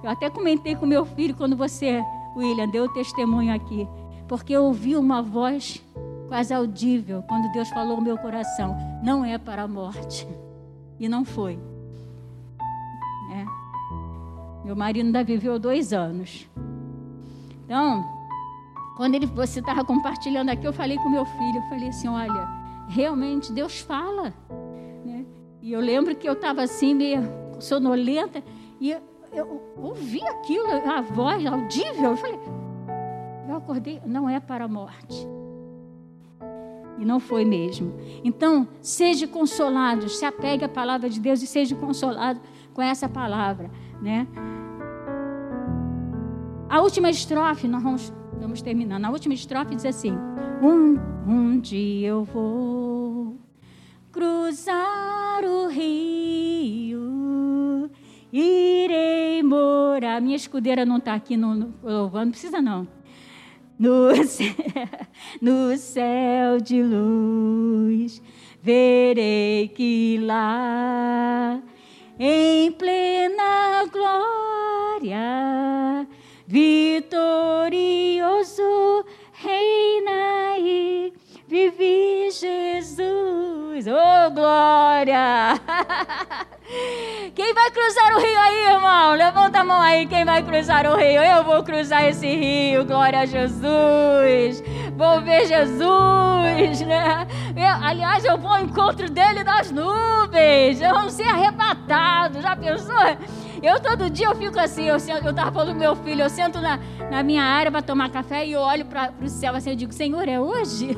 Eu 0.02 0.10
até 0.10 0.28
comentei 0.28 0.74
com 0.76 0.86
meu 0.86 1.04
filho 1.04 1.34
quando 1.34 1.56
você, 1.56 2.02
William, 2.36 2.68
deu 2.68 2.84
o 2.84 2.92
testemunho 2.92 3.54
aqui. 3.54 3.88
Porque 4.28 4.52
eu 4.52 4.64
ouvi 4.64 4.96
uma 4.96 5.22
voz 5.22 5.82
quase 6.28 6.54
audível 6.54 7.22
quando 7.28 7.50
Deus 7.52 7.68
falou 7.70 7.96
no 7.96 8.02
meu 8.02 8.18
coração: 8.18 8.76
não 9.02 9.24
é 9.24 9.38
para 9.38 9.62
a 9.62 9.68
morte. 9.68 10.26
E 10.98 11.08
não 11.08 11.24
foi. 11.24 11.58
É. 13.32 14.64
Meu 14.64 14.76
marido 14.76 15.06
ainda 15.06 15.24
viveu 15.24 15.58
dois 15.58 15.92
anos. 15.92 16.46
Então, 17.64 18.04
quando 18.96 19.14
ele, 19.14 19.26
você 19.26 19.60
estava 19.60 19.82
compartilhando 19.82 20.50
aqui, 20.50 20.66
eu 20.66 20.72
falei 20.72 20.98
com 20.98 21.08
meu 21.08 21.24
filho, 21.24 21.56
eu 21.56 21.68
falei 21.70 21.88
assim, 21.88 22.08
olha, 22.08 22.48
realmente 22.88 23.52
Deus 23.52 23.80
fala. 23.80 24.34
E 25.70 25.72
eu 25.72 25.78
lembro 25.80 26.16
que 26.16 26.28
eu 26.28 26.32
estava 26.32 26.62
assim, 26.62 26.92
meio 26.96 27.22
sonolenta, 27.60 28.42
e 28.80 28.90
eu, 28.90 29.00
eu 29.32 29.62
ouvi 29.76 30.20
aquilo, 30.26 30.66
a 30.66 31.00
voz 31.00 31.46
audível, 31.46 32.10
eu 32.10 32.16
falei, 32.16 32.40
eu 33.48 33.54
acordei, 33.54 34.02
não 34.04 34.28
é 34.28 34.40
para 34.40 34.64
a 34.64 34.68
morte. 34.68 35.28
E 36.98 37.04
não 37.04 37.20
foi 37.20 37.44
mesmo. 37.44 37.94
Então, 38.24 38.66
seja 38.82 39.28
consolado, 39.28 40.08
se 40.08 40.24
apegue 40.24 40.64
à 40.64 40.68
palavra 40.68 41.08
de 41.08 41.20
Deus 41.20 41.40
e 41.40 41.46
seja 41.46 41.76
consolado 41.76 42.40
com 42.74 42.82
essa 42.82 43.08
palavra, 43.08 43.70
né? 44.02 44.26
A 46.68 46.80
última 46.80 47.10
estrofe, 47.10 47.68
nós 47.68 47.80
vamos, 47.80 48.12
vamos 48.40 48.60
terminando. 48.60 49.04
A 49.04 49.10
última 49.10 49.34
estrofe 49.34 49.76
diz 49.76 49.84
assim: 49.84 50.18
Um, 50.60 50.98
um 51.28 51.60
dia 51.60 52.08
eu 52.08 52.24
vou 52.24 53.38
Minha 60.20 60.36
escudeira 60.36 60.84
não 60.84 60.98
está 60.98 61.14
aqui 61.14 61.36
no, 61.36 61.54
no 61.54 61.74
louvando, 61.82 62.26
não 62.26 62.32
precisa 62.32 62.60
não 62.60 62.86
no 63.80 64.14
céu, 64.28 64.54
no 65.40 65.74
céu 65.78 66.60
de 66.60 66.82
luz, 66.82 68.22
verei 68.62 69.68
que 69.68 70.18
lá, 70.22 71.62
em 72.18 72.70
plena 72.72 73.86
glória, 73.90 75.18
vitorioso 76.46 77.82
reina 79.32 80.58
e 80.58 81.14
vivi 81.48 82.30
Jesus, 82.30 83.86
oh 83.86 84.30
glória! 84.30 85.58
Quem 87.50 87.54
vai 87.56 87.70
cruzar 87.72 88.14
o 88.14 88.20
rio 88.20 88.38
aí, 88.38 88.66
irmão? 88.68 89.12
Levanta 89.14 89.58
a 89.58 89.64
mão 89.64 89.80
aí. 89.80 90.06
Quem 90.06 90.24
vai 90.24 90.40
cruzar 90.40 90.86
o 90.86 90.94
rio? 90.94 91.20
Eu 91.20 91.42
vou 91.42 91.64
cruzar 91.64 92.04
esse 92.04 92.28
rio. 92.28 92.84
Glória 92.84 93.18
a 93.18 93.26
Jesus. 93.26 94.62
vou 95.00 95.20
ver 95.22 95.46
Jesus, 95.46 96.80
né? 96.82 97.26
Eu, 97.56 97.86
aliás, 97.86 98.22
eu 98.22 98.36
vou 98.36 98.52
ao 98.52 98.60
encontro 98.60 99.10
dele 99.10 99.42
nas 99.42 99.70
nuvens, 99.70 100.78
vamos 100.78 101.14
ser 101.14 101.24
arrebatados, 101.24 102.42
já 102.42 102.54
pensou? 102.54 102.94
Eu 103.62 103.78
todo 103.78 104.08
dia 104.08 104.26
eu 104.26 104.34
fico 104.34 104.58
assim, 104.58 104.84
eu, 104.84 104.96
eu 105.24 105.34
tava 105.34 105.52
falando 105.52 105.76
meu 105.76 105.94
filho, 105.96 106.22
eu 106.22 106.30
sento 106.30 106.60
na, 106.60 106.78
na 107.10 107.22
minha 107.22 107.42
área 107.42 107.70
para 107.70 107.82
tomar 107.82 108.10
café 108.10 108.46
e 108.46 108.52
eu 108.52 108.60
olho 108.60 108.86
para 108.86 109.12
o 109.22 109.28
céu 109.28 109.54
assim, 109.54 109.70
eu 109.70 109.76
digo, 109.76 109.92
Senhor, 109.92 110.26
é 110.26 110.40
hoje? 110.40 110.96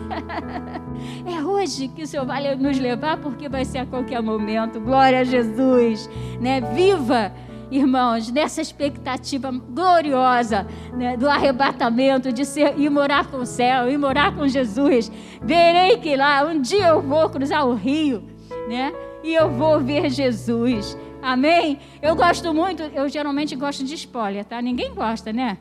é 1.27 1.43
hoje 1.43 1.89
que 1.89 2.03
o 2.03 2.07
Senhor 2.07 2.25
vai 2.25 2.55
nos 2.55 2.79
levar, 2.79 3.17
porque 3.17 3.49
vai 3.49 3.65
ser 3.65 3.79
a 3.79 3.87
qualquer 3.87 4.23
momento. 4.23 4.81
Glória 4.81 5.21
a 5.21 5.25
Jesus, 5.25 6.09
né? 6.41 6.61
Viva! 6.61 7.33
irmãos, 7.73 8.31
nessa 8.31 8.61
expectativa 8.61 9.51
gloriosa 9.51 10.67
né, 10.93 11.17
do 11.17 11.29
arrebatamento, 11.29 12.31
de 12.31 12.45
ser, 12.45 12.79
ir 12.79 12.91
morar 12.91 13.27
com 13.27 13.39
o 13.39 13.47
céu, 13.47 13.91
ir 13.91 13.97
morar 13.97 14.35
com 14.37 14.47
Jesus. 14.47 15.11
Verei 15.41 15.97
que 15.97 16.15
lá, 16.15 16.45
um 16.45 16.61
dia 16.61 16.89
eu 16.89 17.01
vou 17.01 17.31
cruzar 17.31 17.67
o 17.67 17.75
rio, 17.75 18.23
né? 18.69 18.93
E 19.25 19.35
eu 19.35 19.51
vou 19.51 19.81
ver 19.81 20.11
Jesus. 20.11 20.97
Amém? 21.23 21.79
Eu 22.03 22.17
gosto 22.17 22.53
muito, 22.53 22.83
eu 22.83 23.09
geralmente 23.09 23.55
gosto 23.55 23.85
de 23.85 23.95
spoiler, 23.95 24.45
tá? 24.45 24.61
Ninguém 24.61 24.93
gosta, 24.93 25.33
né? 25.33 25.57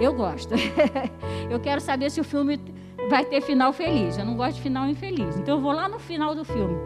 Eu 0.00 0.14
gosto. 0.14 0.54
eu 1.50 1.58
quero 1.58 1.80
saber 1.80 2.10
se 2.10 2.20
o 2.20 2.24
filme 2.24 2.60
vai 3.08 3.24
ter 3.24 3.40
final 3.40 3.72
feliz. 3.72 4.16
Eu 4.16 4.24
não 4.24 4.36
gosto 4.36 4.56
de 4.56 4.62
final 4.62 4.88
infeliz. 4.88 5.36
Então 5.36 5.56
eu 5.56 5.60
vou 5.60 5.72
lá 5.72 5.88
no 5.88 5.98
final 5.98 6.32
do 6.32 6.44
filme. 6.44 6.78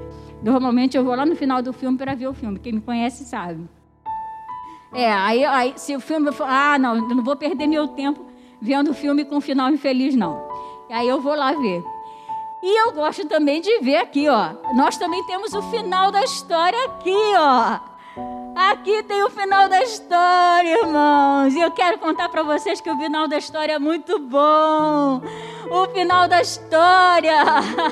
Normalmente 0.43 0.97
eu 0.97 1.05
vou 1.05 1.15
lá 1.15 1.27
no 1.27 1.37
final 1.37 1.61
do 1.61 1.73
filme 1.73 1.99
para 1.99 2.15
ver 2.15 2.27
o 2.27 2.33
filme. 2.33 2.59
Quem 2.59 2.73
me 2.73 2.81
conhece 2.81 3.25
sabe. 3.25 3.69
É, 4.95 5.13
aí, 5.13 5.45
aí 5.45 5.75
se 5.77 5.95
o 5.95 6.01
filme 6.01 6.33
for, 6.33 6.47
ah, 6.49 6.79
não, 6.79 6.97
não 7.09 7.23
vou 7.23 7.37
perder 7.37 7.67
meu 7.67 7.89
tempo 7.89 8.25
vendo 8.61 8.93
o 8.93 8.95
filme 8.95 9.25
com 9.25 9.41
final 9.41 9.71
infeliz, 9.71 10.15
não. 10.15 10.49
Aí 10.91 11.07
eu 11.07 11.21
vou 11.21 11.35
lá 11.35 11.53
ver. 11.53 11.83
E 12.63 12.81
eu 12.81 12.93
gosto 12.93 13.27
também 13.27 13.61
de 13.61 13.81
ver 13.81 13.97
aqui, 13.97 14.27
ó. 14.29 14.55
Nós 14.75 14.97
também 14.97 15.23
temos 15.27 15.53
o 15.53 15.61
final 15.71 16.11
da 16.11 16.23
história 16.23 16.83
aqui, 16.87 17.13
ó. 17.37 17.94
Aqui 18.55 19.03
tem 19.03 19.21
o 19.25 19.31
final 19.31 19.69
da 19.69 19.83
história, 19.83 20.81
irmãos. 20.85 21.53
E 21.55 21.61
eu 21.61 21.73
quero 21.73 21.99
contar 21.99 22.29
para 22.29 22.45
vocês 22.45 22.81
que 22.81 22.89
o 22.89 22.97
final 22.97 23.27
da 23.27 23.37
história 23.37 23.73
é 23.73 23.79
muito 23.81 24.19
bom. 24.21 25.21
O 25.71 25.87
final 25.93 26.29
da 26.29 26.41
história 26.41 27.35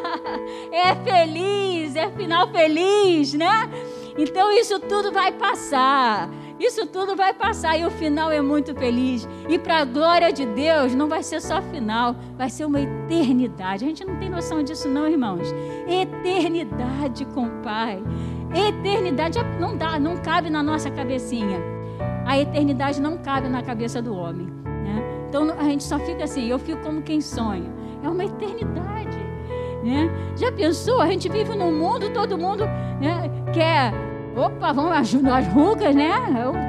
é 0.70 0.94
feliz, 0.94 1.96
é 1.96 2.08
final 2.10 2.48
feliz, 2.52 3.34
né? 3.34 3.68
Então 4.16 4.52
isso 4.52 4.78
tudo 4.78 5.10
vai 5.10 5.32
passar. 5.32 6.30
Isso 6.60 6.86
tudo 6.86 7.16
vai 7.16 7.34
passar 7.34 7.76
e 7.76 7.84
o 7.84 7.90
final 7.90 8.30
é 8.30 8.40
muito 8.40 8.72
feliz. 8.72 9.26
E 9.48 9.58
para 9.58 9.78
a 9.78 9.84
glória 9.84 10.32
de 10.32 10.46
Deus, 10.46 10.94
não 10.94 11.08
vai 11.08 11.24
ser 11.24 11.40
só 11.40 11.60
final, 11.60 12.14
vai 12.36 12.48
ser 12.48 12.64
uma 12.66 12.80
eternidade. 12.80 13.84
A 13.84 13.88
gente 13.88 14.04
não 14.04 14.16
tem 14.16 14.30
noção 14.30 14.62
disso, 14.62 14.88
não, 14.88 15.08
irmãos. 15.08 15.48
Eternidade 15.88 17.24
com 17.34 17.46
o 17.46 17.62
Pai. 17.62 18.00
Eternidade 18.54 19.38
não 19.58 19.76
dá, 19.76 19.98
não 19.98 20.16
cabe 20.16 20.50
na 20.50 20.62
nossa 20.62 20.90
cabecinha. 20.90 21.58
A 22.26 22.38
eternidade 22.38 23.00
não 23.00 23.18
cabe 23.18 23.48
na 23.48 23.62
cabeça 23.62 24.00
do 24.00 24.14
homem. 24.14 24.46
Né? 24.64 25.02
Então 25.28 25.50
a 25.58 25.64
gente 25.64 25.82
só 25.82 25.98
fica 25.98 26.24
assim, 26.24 26.46
eu 26.46 26.58
fico 26.58 26.80
como 26.82 27.02
quem 27.02 27.20
sonha. 27.20 27.70
É 28.02 28.08
uma 28.08 28.24
eternidade. 28.24 29.18
Né? 29.82 30.10
Já 30.36 30.52
pensou? 30.52 31.00
A 31.00 31.06
gente 31.06 31.28
vive 31.28 31.54
num 31.54 31.72
mundo, 31.72 32.10
todo 32.10 32.38
mundo 32.38 32.64
né, 33.00 33.30
quer 33.52 33.92
Opa, 34.34 34.72
vamos 34.72 34.92
ajudar 34.92 35.38
as 35.38 35.48
rugas, 35.48 35.94
né? 35.94 36.10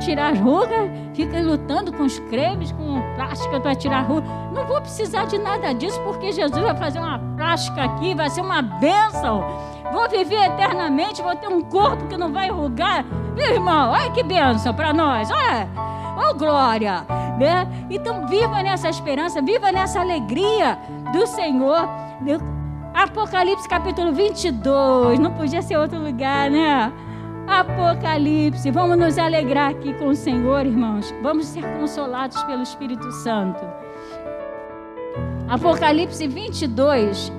Tirar 0.03 0.33
as 0.33 0.39
rugas, 0.39 0.91
fica 1.13 1.39
lutando 1.41 1.93
com 1.93 2.03
os 2.03 2.19
cremes, 2.19 2.73
com 2.73 3.01
plástica 3.15 3.59
para 3.59 3.73
tirar 3.73 3.99
a 3.99 4.01
ruga. 4.01 4.27
Não 4.53 4.65
vou 4.65 4.81
precisar 4.81 5.25
de 5.25 5.37
nada 5.37 5.73
disso, 5.73 5.99
porque 6.01 6.33
Jesus 6.33 6.61
vai 6.61 6.75
fazer 6.75 6.99
uma 6.99 7.17
plástica 7.37 7.83
aqui, 7.83 8.13
vai 8.13 8.29
ser 8.29 8.41
uma 8.41 8.61
bênção. 8.61 9.45
Vou 9.93 10.09
viver 10.09 10.43
eternamente, 10.47 11.21
vou 11.21 11.35
ter 11.35 11.47
um 11.47 11.61
corpo 11.61 12.07
que 12.07 12.17
não 12.17 12.33
vai 12.33 12.49
rugar. 12.49 13.05
Meu 13.35 13.53
irmão, 13.53 13.91
olha 13.91 14.09
que 14.09 14.23
bênção 14.23 14.73
para 14.73 14.91
nós, 14.91 15.29
olha. 15.29 15.69
Oh, 16.17 16.33
glória! 16.33 17.05
Né? 17.37 17.67
Então, 17.91 18.25
viva 18.25 18.63
nessa 18.63 18.89
esperança, 18.89 19.39
viva 19.39 19.71
nessa 19.71 20.01
alegria 20.01 20.79
do 21.13 21.27
Senhor. 21.27 21.87
Apocalipse 22.91 23.69
capítulo 23.69 24.11
22, 24.13 25.19
não 25.19 25.31
podia 25.33 25.61
ser 25.61 25.77
outro 25.77 25.99
lugar, 25.99 26.49
né? 26.49 26.91
Apocalipse. 27.47 28.71
Vamos 28.71 28.97
nos 28.97 29.19
alegrar 29.19 29.71
aqui 29.71 29.93
com 29.93 30.07
o 30.07 30.15
Senhor, 30.15 30.65
irmãos. 30.65 31.13
Vamos 31.21 31.45
ser 31.45 31.63
consolados 31.77 32.41
pelo 32.43 32.63
Espírito 32.63 33.11
Santo. 33.11 33.63
Apocalipse 35.47 36.27
22. 36.27 37.31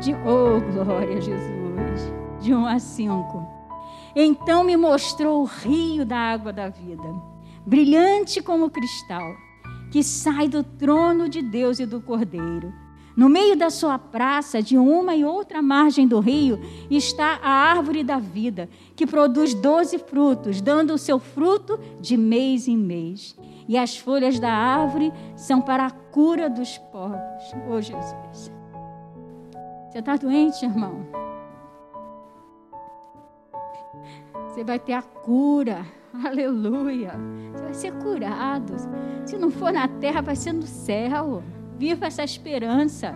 De, 0.00 0.14
oh, 0.14 0.60
glória 0.72 1.16
a 1.16 1.20
Jesus. 1.20 2.12
De 2.40 2.54
1 2.54 2.66
a 2.66 2.78
5. 2.78 3.46
Então 4.14 4.64
me 4.64 4.76
mostrou 4.76 5.42
o 5.42 5.44
rio 5.44 6.04
da 6.04 6.16
água 6.16 6.52
da 6.52 6.68
vida, 6.68 7.14
brilhante 7.66 8.42
como 8.42 8.70
cristal, 8.70 9.34
que 9.90 10.02
sai 10.02 10.48
do 10.48 10.62
trono 10.62 11.28
de 11.28 11.42
Deus 11.42 11.78
e 11.78 11.86
do 11.86 12.00
Cordeiro 12.00 12.72
no 13.18 13.28
meio 13.28 13.56
da 13.56 13.68
sua 13.68 13.98
praça, 13.98 14.62
de 14.62 14.78
uma 14.78 15.12
e 15.16 15.24
outra 15.24 15.60
margem 15.60 16.06
do 16.06 16.20
rio, 16.20 16.60
está 16.88 17.40
a 17.42 17.50
árvore 17.50 18.04
da 18.04 18.20
vida, 18.20 18.68
que 18.94 19.04
produz 19.04 19.54
doze 19.54 19.98
frutos, 19.98 20.60
dando 20.60 20.94
o 20.94 20.98
seu 20.98 21.18
fruto 21.18 21.80
de 22.00 22.16
mês 22.16 22.68
em 22.68 22.76
mês. 22.76 23.36
E 23.66 23.76
as 23.76 23.98
folhas 23.98 24.38
da 24.38 24.52
árvore 24.52 25.12
são 25.34 25.60
para 25.60 25.86
a 25.86 25.90
cura 25.90 26.48
dos 26.48 26.78
povos. 26.78 27.18
Oh, 27.68 27.80
Jesus. 27.80 28.57
Você 29.98 30.00
está 30.00 30.14
doente, 30.14 30.64
irmão? 30.64 31.04
Você 34.46 34.62
vai 34.62 34.78
ter 34.78 34.92
a 34.92 35.02
cura. 35.02 35.84
Aleluia. 36.24 37.14
Você 37.52 37.64
vai 37.64 37.74
ser 37.74 37.92
curado. 37.94 38.76
Se 39.26 39.36
não 39.36 39.50
for 39.50 39.72
na 39.72 39.88
terra, 39.88 40.22
vai 40.22 40.36
ser 40.36 40.52
no 40.52 40.62
céu. 40.62 41.42
Viva 41.76 42.06
essa 42.06 42.22
esperança. 42.22 43.12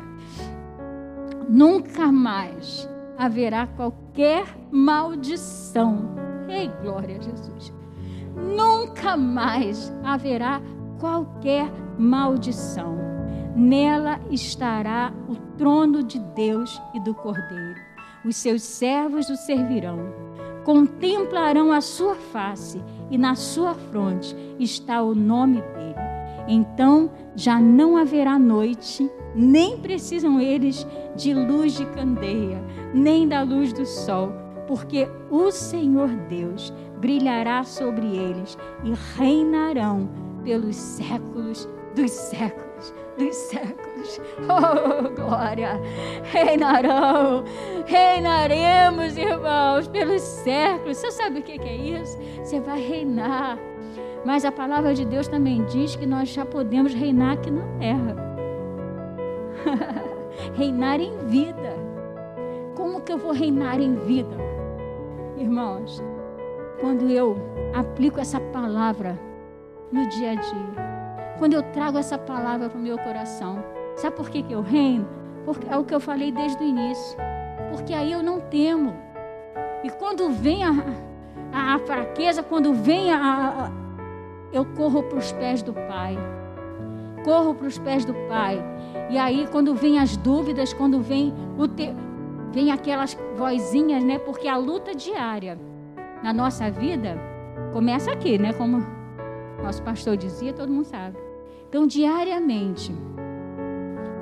Nunca 1.48 2.10
mais 2.10 2.88
haverá 3.16 3.68
qualquer 3.68 4.44
maldição. 4.72 6.16
Ei, 6.48 6.68
glória 6.82 7.16
a 7.16 7.22
Jesus. 7.22 7.72
Nunca 8.34 9.16
mais 9.16 9.92
haverá 10.02 10.60
qualquer 10.98 11.70
maldição. 11.96 13.11
Nela 13.54 14.18
estará 14.30 15.12
o 15.28 15.36
trono 15.58 16.02
de 16.02 16.18
Deus 16.18 16.80
e 16.94 17.00
do 17.00 17.14
Cordeiro. 17.14 17.80
Os 18.24 18.36
seus 18.36 18.62
servos 18.62 19.28
o 19.28 19.36
servirão. 19.36 19.98
Contemplarão 20.64 21.70
a 21.70 21.82
sua 21.82 22.14
face 22.14 22.82
e 23.10 23.18
na 23.18 23.34
sua 23.34 23.74
fronte 23.74 24.34
está 24.58 25.02
o 25.02 25.14
nome 25.14 25.60
dele. 25.60 26.00
Então 26.48 27.10
já 27.36 27.60
não 27.60 27.96
haverá 27.96 28.38
noite, 28.38 29.10
nem 29.34 29.76
precisam 29.78 30.40
eles 30.40 30.86
de 31.14 31.34
luz 31.34 31.74
de 31.74 31.84
candeia, 31.86 32.62
nem 32.94 33.28
da 33.28 33.42
luz 33.42 33.72
do 33.72 33.84
sol, 33.84 34.32
porque 34.66 35.06
o 35.30 35.50
Senhor 35.50 36.08
Deus 36.28 36.72
brilhará 37.00 37.64
sobre 37.64 38.06
eles 38.06 38.56
e 38.82 38.92
reinarão 39.16 40.08
pelos 40.42 40.76
séculos 40.76 41.68
dos 41.94 42.10
séculos 42.10 42.71
dos 43.18 43.34
séculos. 43.34 44.20
Oh, 44.42 45.08
glória! 45.10 45.80
Reinarão, 46.24 47.44
reinaremos, 47.86 49.16
irmãos, 49.16 49.86
pelos 49.88 50.22
séculos. 50.22 50.96
Você 50.96 51.10
sabe 51.10 51.40
o 51.40 51.42
que 51.42 51.52
é 51.52 51.76
isso? 51.76 52.18
Você 52.42 52.60
vai 52.60 52.80
reinar 52.80 53.58
mas 54.24 54.44
a 54.44 54.52
palavra 54.52 54.94
de 54.94 55.04
Deus 55.04 55.26
também 55.26 55.64
diz 55.64 55.96
que 55.96 56.06
nós 56.06 56.28
já 56.28 56.46
podemos 56.46 56.94
reinar 56.94 57.32
aqui 57.32 57.50
na 57.50 57.64
terra. 57.78 58.16
reinar 60.54 61.00
em 61.00 61.16
vida. 61.26 61.74
Como 62.76 63.00
que 63.00 63.12
eu 63.12 63.18
vou 63.18 63.32
reinar 63.32 63.80
em 63.80 63.96
vida? 63.96 64.36
Irmãos, 65.36 66.02
quando 66.80 67.10
eu 67.10 67.36
aplico 67.74 68.20
essa 68.20 68.38
palavra 68.38 69.18
no 69.90 70.08
dia 70.08 70.30
a 70.30 70.34
dia, 70.34 70.91
quando 71.42 71.54
eu 71.54 71.62
trago 71.64 71.98
essa 71.98 72.16
palavra 72.16 72.68
para 72.70 72.78
o 72.78 72.80
meu 72.80 72.96
coração, 72.96 73.64
sabe 73.96 74.14
por 74.14 74.30
que, 74.30 74.44
que 74.44 74.52
eu 74.52 74.62
reino? 74.62 75.08
Porque 75.44 75.68
é 75.68 75.76
o 75.76 75.82
que 75.82 75.92
eu 75.92 75.98
falei 75.98 76.30
desde 76.30 76.62
o 76.62 76.64
início. 76.64 77.18
Porque 77.68 77.92
aí 77.92 78.12
eu 78.12 78.22
não 78.22 78.38
temo. 78.38 78.94
E 79.82 79.90
quando 79.90 80.30
vem 80.30 80.62
a, 80.62 80.70
a, 81.52 81.74
a 81.74 81.78
fraqueza, 81.80 82.44
quando 82.44 82.72
vem 82.72 83.10
a, 83.10 83.16
a 83.18 83.70
eu 84.52 84.64
corro 84.64 85.02
para 85.02 85.18
os 85.18 85.32
pés 85.32 85.64
do 85.64 85.72
Pai. 85.72 86.16
Corro 87.24 87.56
para 87.56 87.66
os 87.66 87.76
pés 87.76 88.04
do 88.04 88.14
Pai. 88.28 88.62
E 89.10 89.18
aí, 89.18 89.48
quando 89.50 89.74
vem 89.74 89.98
as 89.98 90.16
dúvidas, 90.16 90.72
quando 90.72 91.00
vem 91.00 91.34
o 91.58 91.66
te... 91.66 91.92
vem 92.52 92.70
aquelas 92.70 93.18
vozinhas, 93.36 94.04
né? 94.04 94.16
Porque 94.16 94.46
a 94.46 94.56
luta 94.56 94.94
diária 94.94 95.58
na 96.22 96.32
nossa 96.32 96.70
vida 96.70 97.18
começa 97.72 98.12
aqui, 98.12 98.38
né? 98.38 98.52
Como 98.52 98.86
nosso 99.60 99.82
pastor 99.82 100.16
dizia, 100.16 100.52
todo 100.52 100.72
mundo 100.72 100.84
sabe. 100.84 101.31
Então, 101.72 101.86
diariamente, 101.86 102.94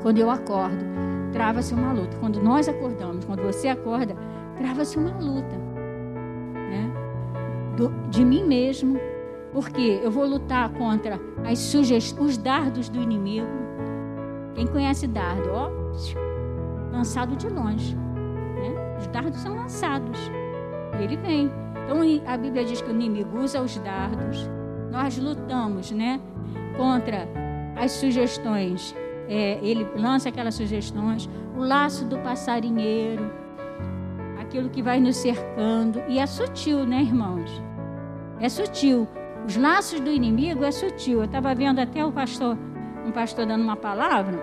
quando 0.03 0.19
eu 0.19 0.31
acordo, 0.31 0.85
trava-se 1.33 1.75
uma 1.75 1.93
luta. 1.93 2.17
Quando 2.21 2.41
nós 2.41 2.69
acordamos, 2.69 3.25
quando 3.25 3.43
você 3.43 3.67
acorda, 3.67 4.15
trava-se 4.57 4.97
uma 4.97 5.19
luta. 5.19 5.57
Né? 6.55 6.93
Do, 7.77 7.89
de 8.09 8.25
mim 8.25 8.45
mesmo, 8.45 9.01
porque 9.53 9.99
eu 10.01 10.13
vou 10.13 10.25
lutar 10.27 10.71
contra 10.75 11.19
as 11.45 11.75
os 11.75 12.39
dardos 12.39 12.89
do 12.89 13.03
inimigo. 13.03 13.49
Quem 14.55 14.69
conhece 14.69 15.09
dardo, 15.09 15.51
ó, 15.51 15.73
lançado 16.93 17.35
de 17.35 17.49
longe. 17.49 17.97
Né? 17.97 18.97
Os 18.97 19.09
dardos 19.09 19.41
são 19.41 19.57
lançados. 19.57 20.21
E 21.01 21.03
ele 21.03 21.17
vem. 21.17 21.51
Então 21.85 21.99
a 22.33 22.37
Bíblia 22.37 22.65
diz 22.65 22.81
que 22.81 22.89
o 22.89 22.95
inimigo 22.95 23.41
usa 23.41 23.61
os 23.61 23.77
dardos. 23.79 24.49
Nós 24.93 25.19
lutamos, 25.19 25.91
né, 25.91 26.21
contra 26.77 27.40
as 27.81 27.93
sugestões. 27.93 28.95
É, 29.29 29.59
ele 29.63 29.87
lança 29.97 30.29
aquelas 30.29 30.55
sugestões, 30.55 31.29
o 31.57 31.61
laço 31.61 32.05
do 32.05 32.19
passarinheiro, 32.19 33.31
aquilo 34.41 34.69
que 34.69 34.83
vai 34.83 35.01
nos 35.01 35.17
cercando. 35.17 36.03
E 36.09 36.19
é 36.19 36.27
sutil, 36.27 36.85
né, 36.85 37.01
irmãos? 37.01 37.63
É 38.41 38.49
sutil. 38.49 39.09
Os 39.47 39.57
laços 39.57 40.01
do 40.01 40.11
inimigo 40.11 40.65
é 40.65 40.71
sutil. 40.71 41.21
Eu 41.21 41.25
estava 41.25 41.55
vendo 41.55 41.79
até 41.79 42.05
o 42.05 42.13
pastor, 42.13 42.59
um 43.07 43.13
pastor 43.13 43.47
dando 43.47 43.63
uma 43.63 43.77
palavra. 43.77 44.39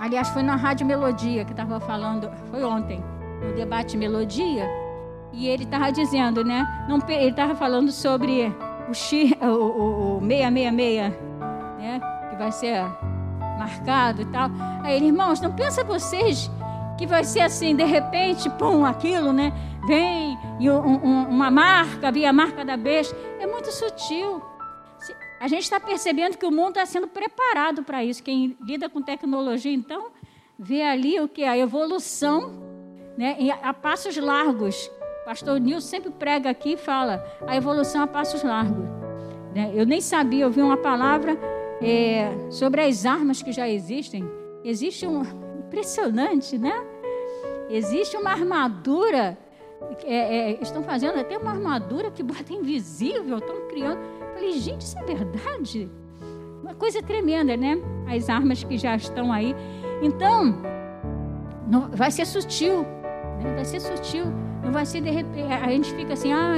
Aliás, 0.00 0.28
foi 0.28 0.42
na 0.42 0.56
Rádio 0.56 0.86
Melodia 0.86 1.44
que 1.44 1.52
estava 1.52 1.80
falando, 1.80 2.30
foi 2.50 2.62
ontem, 2.62 3.02
no 3.42 3.54
debate 3.54 3.96
Melodia. 3.96 4.66
E 5.32 5.48
ele 5.48 5.64
estava 5.64 5.90
dizendo, 5.92 6.44
né? 6.44 6.86
Não, 6.88 6.98
ele 7.08 7.30
estava 7.30 7.54
falando 7.54 7.90
sobre 7.92 8.54
o, 8.88 9.46
o, 9.46 9.50
o, 9.50 10.18
o 10.18 10.20
666, 10.20 11.12
né? 11.78 12.00
Que 12.30 12.36
vai 12.36 12.52
ser 12.52 12.82
marcado 13.58 14.22
e 14.22 14.26
tal. 14.26 14.50
Aí 14.82 14.96
ele, 14.96 15.06
irmãos, 15.06 15.40
não 15.40 15.52
pensa 15.52 15.82
vocês 15.82 16.50
que 16.96 17.06
vai 17.06 17.24
ser 17.24 17.40
assim, 17.40 17.76
de 17.76 17.84
repente, 17.84 18.48
pum, 18.50 18.84
aquilo, 18.84 19.32
né? 19.32 19.52
Vem 19.86 20.38
e 20.58 20.70
um, 20.70 20.78
um, 20.78 21.28
uma 21.28 21.50
marca, 21.50 22.10
via 22.10 22.30
a 22.30 22.32
marca 22.32 22.64
da 22.64 22.76
besta. 22.76 23.16
É 23.38 23.46
muito 23.46 23.70
sutil. 23.70 24.42
A 25.40 25.48
gente 25.48 25.62
está 25.62 25.78
percebendo 25.78 26.38
que 26.38 26.46
o 26.46 26.50
mundo 26.50 26.70
está 26.70 26.86
sendo 26.86 27.06
preparado 27.06 27.82
para 27.82 28.02
isso. 28.02 28.22
Quem 28.22 28.56
lida 28.60 28.88
com 28.88 29.02
tecnologia, 29.02 29.72
então, 29.72 30.08
vê 30.58 30.82
ali 30.82 31.20
o 31.20 31.28
que? 31.28 31.44
A 31.44 31.56
evolução, 31.56 32.52
né? 33.16 33.36
E 33.38 33.50
a 33.50 33.74
passos 33.74 34.16
largos. 34.16 34.90
Pastor 35.26 35.60
Nilson 35.60 35.88
sempre 35.88 36.10
prega 36.10 36.48
aqui 36.48 36.74
e 36.74 36.76
fala 36.76 37.24
a 37.46 37.56
evolução 37.56 38.02
a 38.02 38.06
passos 38.06 38.42
largos. 38.42 38.86
Né? 39.54 39.72
Eu 39.74 39.84
nem 39.84 40.00
sabia, 40.00 40.44
eu 40.44 40.50
vi 40.50 40.62
uma 40.62 40.76
palavra 40.76 41.36
é, 41.80 42.30
sobre 42.50 42.80
as 42.80 43.04
armas 43.04 43.42
que 43.42 43.52
já 43.52 43.68
existem. 43.68 44.24
Existe 44.64 45.06
um 45.06 45.22
impressionante, 45.66 46.58
né? 46.58 46.74
Existe 47.68 48.16
uma 48.16 48.30
armadura, 48.30 49.36
é, 50.04 50.52
é, 50.52 50.62
estão 50.62 50.82
fazendo 50.82 51.18
até 51.18 51.36
uma 51.36 51.50
armadura 51.50 52.10
que 52.10 52.22
bota 52.22 52.52
invisível, 52.52 53.38
estão 53.38 53.68
criando. 53.68 53.98
Eu 54.20 54.34
falei, 54.34 54.52
gente, 54.52 54.82
isso 54.82 54.98
é 54.98 55.02
verdade? 55.02 55.90
Uma 56.62 56.74
coisa 56.74 57.02
tremenda, 57.02 57.56
né? 57.56 57.78
As 58.08 58.28
armas 58.28 58.62
que 58.62 58.78
já 58.78 58.96
estão 58.96 59.32
aí. 59.32 59.54
Então, 60.02 60.54
não, 61.68 61.88
vai 61.90 62.10
ser 62.10 62.26
sutil, 62.26 62.82
né? 63.42 63.54
vai 63.54 63.64
ser 63.64 63.80
sutil. 63.80 64.24
Não 64.64 64.72
vai 64.72 64.84
ser 64.84 65.00
de 65.00 65.10
repente, 65.10 65.52
a 65.52 65.68
gente 65.68 65.94
fica 65.94 66.14
assim, 66.14 66.32
ah, 66.32 66.54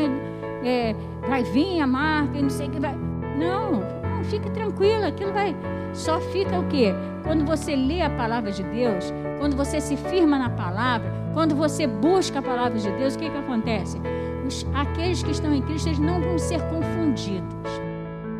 é, 0.64 0.94
vai 1.28 1.42
vir 1.42 1.80
a 1.80 1.86
marca, 1.86 2.40
não 2.40 2.48
sei 2.48 2.68
o 2.68 2.70
que 2.70 2.80
vai. 2.80 2.96
Não, 3.38 3.82
não, 4.18 4.24
fique 4.24 4.50
tranquila, 4.50 5.06
aquilo 5.06 5.32
vai. 5.32 5.54
Só 5.92 6.20
fica 6.20 6.58
o 6.58 6.66
quê? 6.66 6.92
Quando 7.22 7.44
você 7.44 7.74
lê 7.76 8.02
a 8.02 8.10
palavra 8.10 8.50
de 8.50 8.62
Deus, 8.64 9.12
quando 9.38 9.56
você 9.56 9.80
se 9.80 9.96
firma 9.96 10.38
na 10.38 10.50
palavra, 10.50 11.10
quando 11.32 11.54
você 11.54 11.86
busca 11.86 12.40
a 12.40 12.42
palavra 12.42 12.78
de 12.78 12.90
Deus, 12.92 13.14
o 13.14 13.18
que, 13.18 13.30
que 13.30 13.38
acontece? 13.38 13.98
Os, 14.46 14.66
aqueles 14.74 15.22
que 15.22 15.30
estão 15.30 15.54
em 15.54 15.62
Cristo, 15.62 15.88
eles 15.88 15.98
não 15.98 16.20
vão 16.20 16.38
ser 16.38 16.60
confundidos. 16.62 17.54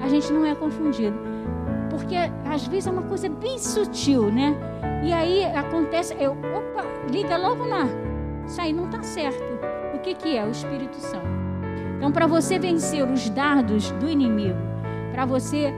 A 0.01 0.09
gente 0.09 0.33
não 0.33 0.45
é 0.45 0.55
confundido. 0.55 1.17
Porque 1.91 2.17
às 2.45 2.67
vezes 2.67 2.87
é 2.87 2.91
uma 2.91 3.03
coisa 3.03 3.29
bem 3.29 3.59
sutil, 3.59 4.33
né? 4.33 4.57
E 5.05 5.13
aí 5.13 5.45
acontece, 5.45 6.15
eu, 6.19 6.33
opa, 6.33 6.85
liga 7.11 7.37
logo 7.37 7.67
na. 7.67 7.87
Isso 8.47 8.61
aí 8.61 8.73
não 8.73 8.87
está 8.87 9.03
certo. 9.03 9.43
O 9.95 9.99
que, 10.01 10.15
que 10.15 10.37
é? 10.37 10.45
O 10.45 10.51
Espírito 10.51 10.97
Santo. 10.97 11.27
Então, 11.97 12.13
para 12.13 12.27
você 12.27 12.59
vencer 12.59 13.05
os 13.05 13.29
dardos 13.31 13.91
do 13.93 14.09
inimigo, 14.09 14.68
para 15.19 15.27
você 15.27 15.75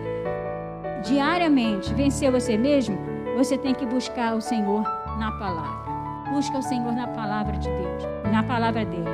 diariamente 1.02 1.94
vencer 1.94 2.30
você 2.30 2.58
mesmo, 2.58 2.98
você 3.38 3.56
tem 3.56 3.74
que 3.74 3.86
buscar 3.86 4.34
o 4.34 4.40
Senhor 4.42 4.82
na 5.18 5.32
palavra. 5.32 5.90
Busca 6.30 6.58
o 6.58 6.62
Senhor 6.62 6.92
na 6.92 7.06
palavra 7.06 7.56
de 7.56 7.66
Deus, 7.66 8.02
na 8.30 8.42
palavra 8.42 8.84
dele. 8.84 9.08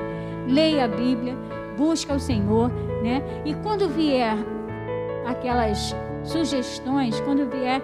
Leia 0.48 0.86
a 0.86 0.88
Bíblia, 0.88 1.36
busca 1.78 2.12
o 2.12 2.18
Senhor, 2.18 2.72
né? 3.04 3.22
E 3.44 3.54
quando 3.54 3.88
vier 3.88 4.36
aquelas 5.28 5.94
sugestões, 6.24 7.20
quando 7.20 7.48
vier, 7.48 7.80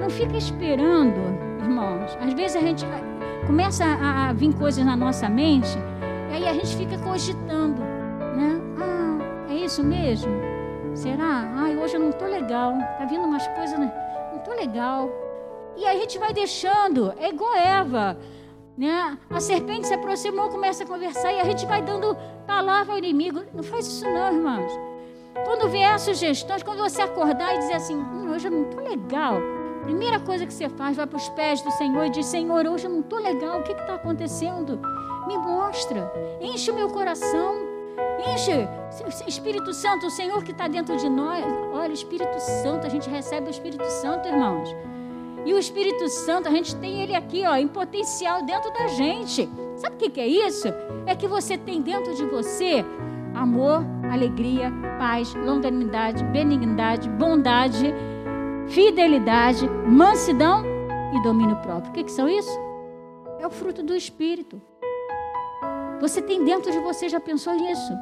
não 0.00 0.08
fica 0.08 0.38
esperando, 0.38 1.20
irmãos. 1.60 2.16
Às 2.22 2.32
vezes 2.32 2.56
a 2.56 2.60
gente 2.60 2.86
começa 3.46 3.84
a, 3.84 4.32
vir 4.32 4.54
coisas 4.54 4.82
na 4.82 4.96
nossa 4.96 5.28
mente, 5.28 5.76
e 6.30 6.36
aí 6.36 6.48
a 6.48 6.54
gente 6.54 6.74
fica 6.74 6.96
cogitando, 6.96 7.82
né? 8.34 8.62
Ah, 8.80 9.52
é 9.52 9.56
isso 9.56 9.84
mesmo? 9.84 10.45
Será? 10.96 11.52
Ai, 11.56 11.76
hoje 11.76 11.96
eu 11.96 12.00
não 12.00 12.10
estou 12.10 12.26
legal. 12.26 12.72
Tá 12.98 13.04
vindo 13.04 13.24
umas 13.24 13.46
coisas, 13.48 13.78
né? 13.78 13.92
não 14.30 14.38
estou 14.38 14.54
legal. 14.54 15.10
E 15.76 15.86
a 15.86 15.94
gente 15.94 16.18
vai 16.18 16.32
deixando, 16.32 17.12
é 17.18 17.28
igual 17.28 17.54
Eva. 17.54 18.18
Né? 18.76 19.18
A 19.30 19.40
serpente 19.40 19.86
se 19.86 19.94
aproximou, 19.94 20.48
começa 20.48 20.84
a 20.84 20.86
conversar 20.86 21.32
e 21.32 21.40
a 21.40 21.44
gente 21.44 21.66
vai 21.66 21.82
dando 21.82 22.16
palavra 22.46 22.92
ao 22.92 22.98
inimigo. 22.98 23.42
Não 23.54 23.62
faz 23.62 23.86
isso 23.86 24.04
não, 24.04 24.32
irmãos. 24.32 24.72
Quando 25.44 25.68
vier 25.68 25.98
sugestões, 25.98 26.62
quando 26.62 26.78
você 26.78 27.02
acordar 27.02 27.54
e 27.54 27.58
dizer 27.58 27.74
assim, 27.74 27.96
hum, 27.96 28.32
hoje 28.32 28.48
eu 28.48 28.52
não 28.52 28.62
estou 28.62 28.82
legal. 28.82 29.38
Primeira 29.82 30.18
coisa 30.18 30.46
que 30.46 30.52
você 30.52 30.68
faz, 30.68 30.96
vai 30.96 31.06
para 31.06 31.16
os 31.16 31.28
pés 31.30 31.60
do 31.62 31.70
Senhor 31.72 32.06
e 32.06 32.10
diz, 32.10 32.26
Senhor, 32.26 32.66
hoje 32.66 32.86
eu 32.86 32.90
não 32.90 33.00
estou 33.00 33.20
legal, 33.20 33.60
o 33.60 33.62
que 33.62 33.72
está 33.72 33.94
acontecendo? 33.94 34.80
Me 35.28 35.36
mostra, 35.36 36.10
enche 36.40 36.70
o 36.70 36.74
meu 36.74 36.88
coração. 36.88 37.65
Enche, 38.32 38.68
Espírito 39.26 39.72
Santo, 39.72 40.06
o 40.06 40.10
Senhor 40.10 40.42
que 40.42 40.52
está 40.52 40.68
dentro 40.68 40.96
de 40.96 41.08
nós. 41.08 41.44
Olha, 41.72 41.92
Espírito 41.92 42.38
Santo, 42.38 42.86
a 42.86 42.90
gente 42.90 43.08
recebe 43.08 43.48
o 43.48 43.50
Espírito 43.50 43.84
Santo, 43.84 44.28
irmãos. 44.28 44.74
E 45.44 45.54
o 45.54 45.58
Espírito 45.58 46.08
Santo, 46.08 46.48
a 46.48 46.50
gente 46.50 46.74
tem 46.76 47.02
ele 47.02 47.14
aqui, 47.14 47.44
ó, 47.46 47.54
em 47.56 47.68
potencial 47.68 48.42
dentro 48.42 48.72
da 48.72 48.88
gente. 48.88 49.48
Sabe 49.76 49.94
o 49.94 49.98
que, 49.98 50.10
que 50.10 50.20
é 50.20 50.26
isso? 50.26 50.68
É 51.06 51.14
que 51.14 51.28
você 51.28 51.56
tem 51.56 51.80
dentro 51.80 52.14
de 52.14 52.24
você 52.24 52.84
amor, 53.34 53.84
alegria, 54.10 54.72
paz, 54.98 55.34
longanimidade, 55.34 56.24
benignidade, 56.24 57.08
bondade, 57.10 57.94
fidelidade, 58.68 59.68
mansidão 59.86 60.64
e 61.14 61.22
domínio 61.22 61.56
próprio. 61.56 61.90
O 61.90 61.92
que, 61.92 62.04
que 62.04 62.12
são 62.12 62.28
isso? 62.28 62.50
É 63.38 63.46
o 63.46 63.50
fruto 63.50 63.82
do 63.82 63.94
Espírito. 63.94 64.60
Você 66.00 66.20
tem 66.20 66.44
dentro 66.44 66.70
de 66.70 66.78
você, 66.78 67.08
já 67.08 67.18
pensou 67.18 67.54
nisso? 67.54 67.92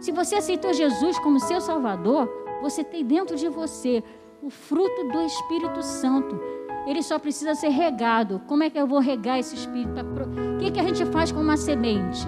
Se 0.00 0.10
você 0.12 0.36
aceitou 0.36 0.72
Jesus 0.72 1.18
como 1.20 1.38
seu 1.38 1.60
Salvador, 1.60 2.28
você 2.60 2.82
tem 2.82 3.04
dentro 3.04 3.36
de 3.36 3.48
você 3.48 4.02
o 4.42 4.50
fruto 4.50 5.08
do 5.08 5.22
Espírito 5.22 5.82
Santo. 5.82 6.38
Ele 6.86 7.02
só 7.02 7.18
precisa 7.18 7.54
ser 7.54 7.68
regado. 7.68 8.42
Como 8.46 8.62
é 8.62 8.70
que 8.70 8.78
eu 8.78 8.86
vou 8.86 8.98
regar 8.98 9.38
esse 9.38 9.54
Espírito? 9.54 10.00
O 10.00 10.58
que, 10.58 10.72
que 10.72 10.80
a 10.80 10.82
gente 10.82 11.04
faz 11.06 11.32
com 11.32 11.40
uma 11.40 11.56
semente? 11.56 12.26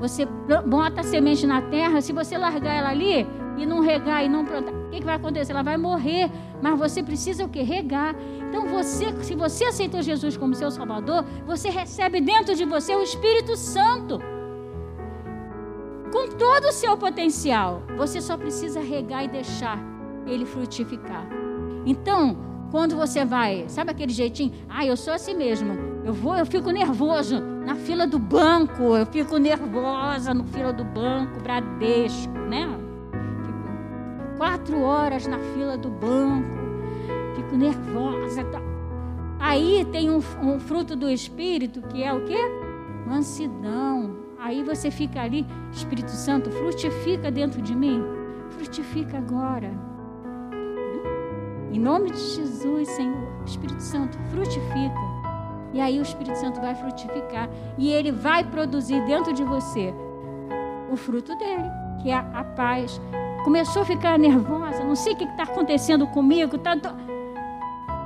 Você 0.00 0.26
bota 0.66 1.02
a 1.02 1.04
semente 1.04 1.46
na 1.46 1.60
terra, 1.60 2.00
se 2.00 2.12
você 2.12 2.38
largar 2.38 2.74
ela 2.74 2.88
ali 2.88 3.26
e 3.60 3.66
não 3.66 3.80
regar 3.80 4.24
e 4.24 4.28
não 4.28 4.42
plantar, 4.42 4.72
o 4.72 4.88
que, 4.88 5.00
que 5.00 5.04
vai 5.04 5.16
acontecer? 5.16 5.52
Ela 5.52 5.62
vai 5.62 5.76
morrer. 5.76 6.30
Mas 6.62 6.78
você 6.78 7.02
precisa 7.02 7.44
o 7.44 7.48
que? 7.48 7.62
Regar. 7.62 8.16
Então 8.48 8.66
você, 8.66 9.12
se 9.22 9.34
você 9.34 9.64
aceitou 9.64 10.00
Jesus 10.00 10.34
como 10.36 10.54
seu 10.54 10.70
Salvador, 10.70 11.24
você 11.46 11.68
recebe 11.68 12.22
dentro 12.22 12.54
de 12.54 12.64
você 12.64 12.96
o 12.96 13.02
Espírito 13.02 13.56
Santo. 13.56 14.18
Com 16.10 16.28
todo 16.38 16.64
o 16.68 16.72
seu 16.72 16.96
potencial. 16.96 17.82
Você 17.98 18.20
só 18.22 18.36
precisa 18.36 18.80
regar 18.80 19.24
e 19.24 19.28
deixar 19.28 19.78
ele 20.26 20.46
frutificar. 20.46 21.26
Então, 21.84 22.36
quando 22.70 22.96
você 22.96 23.26
vai, 23.26 23.66
sabe 23.68 23.90
aquele 23.90 24.12
jeitinho? 24.12 24.52
Ah, 24.70 24.86
eu 24.86 24.96
sou 24.96 25.12
assim 25.12 25.34
mesmo. 25.34 25.74
Eu 26.02 26.14
vou, 26.14 26.34
eu 26.34 26.46
fico 26.46 26.70
nervoso 26.70 27.40
na 27.40 27.74
fila 27.74 28.06
do 28.06 28.18
banco, 28.18 28.96
eu 28.96 29.04
fico 29.04 29.36
nervosa 29.36 30.32
na 30.32 30.44
fila 30.44 30.72
do 30.72 30.82
banco, 30.82 31.40
Bradesco, 31.40 32.32
né? 32.48 32.79
Quatro 34.60 34.82
horas 34.82 35.26
na 35.26 35.38
fila 35.38 35.78
do 35.78 35.88
banco 35.88 36.60
fico 37.34 37.56
nervosa. 37.56 38.44
Tá. 38.44 38.60
Aí 39.38 39.86
tem 39.86 40.10
um, 40.10 40.18
um 40.42 40.60
fruto 40.60 40.94
do 40.94 41.08
Espírito 41.08 41.80
que 41.80 42.02
é 42.02 42.12
o 42.12 42.26
quê? 42.26 42.36
Mansidão. 43.06 44.16
Aí 44.38 44.62
você 44.62 44.90
fica 44.90 45.22
ali, 45.22 45.46
Espírito 45.72 46.10
Santo, 46.10 46.50
frutifica 46.50 47.30
dentro 47.30 47.62
de 47.62 47.74
mim. 47.74 48.04
Frutifica 48.50 49.16
agora. 49.16 49.72
Em 51.72 51.78
nome 51.80 52.10
de 52.10 52.18
Jesus, 52.18 52.86
Senhor, 52.90 53.42
Espírito 53.46 53.82
Santo, 53.82 54.18
frutifica. 54.30 55.00
E 55.72 55.80
aí 55.80 55.98
o 55.98 56.02
Espírito 56.02 56.36
Santo 56.36 56.60
vai 56.60 56.74
frutificar. 56.74 57.48
E 57.78 57.90
ele 57.90 58.12
vai 58.12 58.44
produzir 58.44 59.02
dentro 59.06 59.32
de 59.32 59.42
você 59.42 59.94
o 60.92 60.96
fruto 60.96 61.34
dele, 61.36 61.70
que 62.02 62.10
é 62.10 62.16
a 62.16 62.44
paz. 62.44 63.00
Começou 63.44 63.82
a 63.82 63.84
ficar 63.84 64.18
nervosa, 64.18 64.84
não 64.84 64.94
sei 64.94 65.14
o 65.14 65.16
que 65.16 65.24
está 65.24 65.44
acontecendo 65.44 66.06
comigo. 66.08 66.58
Tanto... 66.58 66.88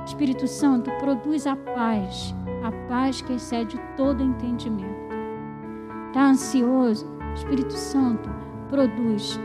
Espírito 0.05 0.47
Santo, 0.47 0.91
produz 0.99 1.47
a 1.47 1.55
paz, 1.55 2.35
a 2.63 2.71
paz 2.87 3.21
que 3.21 3.33
excede 3.33 3.79
todo 3.97 4.23
entendimento. 4.23 4.93
Está 6.07 6.27
ansioso? 6.27 7.07
Espírito 7.33 7.73
Santo, 7.73 8.29
produz. 8.69 9.39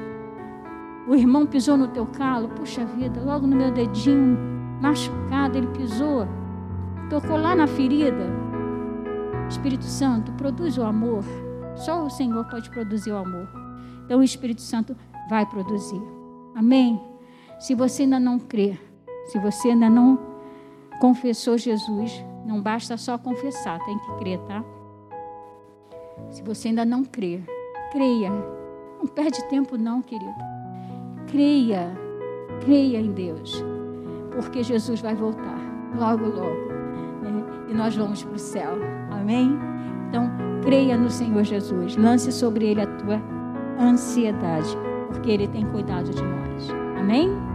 O 1.08 1.14
irmão 1.14 1.46
pisou 1.46 1.76
no 1.76 1.88
teu 1.88 2.06
calo, 2.06 2.48
puxa 2.50 2.84
vida, 2.84 3.20
logo 3.20 3.46
no 3.46 3.56
meu 3.56 3.72
dedinho, 3.72 4.38
machucado, 4.80 5.56
ele 5.56 5.66
pisou, 5.68 6.28
tocou 7.08 7.36
lá 7.38 7.56
na 7.56 7.66
ferida. 7.66 8.26
Espírito 9.48 9.84
Santo, 9.84 10.30
produz 10.32 10.78
o 10.78 10.82
amor. 10.82 11.24
Só 11.74 12.04
o 12.04 12.10
Senhor 12.10 12.44
pode 12.44 12.70
produzir 12.70 13.12
o 13.12 13.16
amor. 13.16 13.48
Então 14.04 14.22
Espírito 14.22 14.60
Santo 14.60 14.96
vai 15.30 15.46
produzir. 15.46 16.02
Amém? 16.56 17.00
Se 17.60 17.74
você 17.74 18.02
ainda 18.02 18.18
não 18.18 18.38
crê, 18.38 18.76
se 19.26 19.38
você 19.38 19.68
ainda 19.68 19.88
não 19.88 20.18
confessou 21.00 21.56
Jesus, 21.56 22.22
não 22.44 22.60
basta 22.60 22.96
só 22.96 23.16
confessar, 23.16 23.78
tem 23.86 23.96
que 23.96 24.12
crer, 24.18 24.40
tá? 24.40 24.64
Se 26.30 26.42
você 26.42 26.68
ainda 26.68 26.84
não 26.84 27.04
crê, 27.04 27.40
creia. 27.92 28.30
Não 28.98 29.06
perde 29.06 29.42
tempo 29.48 29.78
não, 29.78 30.02
querido. 30.02 30.34
Creia. 31.28 31.90
Creia 32.64 32.98
em 32.98 33.12
Deus. 33.12 33.64
Porque 34.32 34.62
Jesus 34.62 35.00
vai 35.00 35.14
voltar 35.14 35.58
logo, 35.96 36.26
logo. 36.26 36.68
Né? 37.22 37.44
E 37.70 37.74
nós 37.74 37.96
vamos 37.96 38.22
para 38.22 38.34
o 38.34 38.38
céu. 38.38 38.72
Amém? 39.10 39.56
Então, 40.08 40.28
creia 40.62 40.96
no 40.96 41.08
Senhor 41.08 41.44
Jesus. 41.44 41.96
Lance 41.96 42.32
sobre 42.32 42.66
Ele 42.66 42.82
a 42.82 42.86
tua 42.86 43.20
ansiedade. 43.78 44.76
Porque 45.10 45.30
Ele 45.30 45.48
tem 45.48 45.66
cuidado 45.66 46.10
de 46.10 46.22
nós. 46.22 46.70
Amém? 46.98 47.49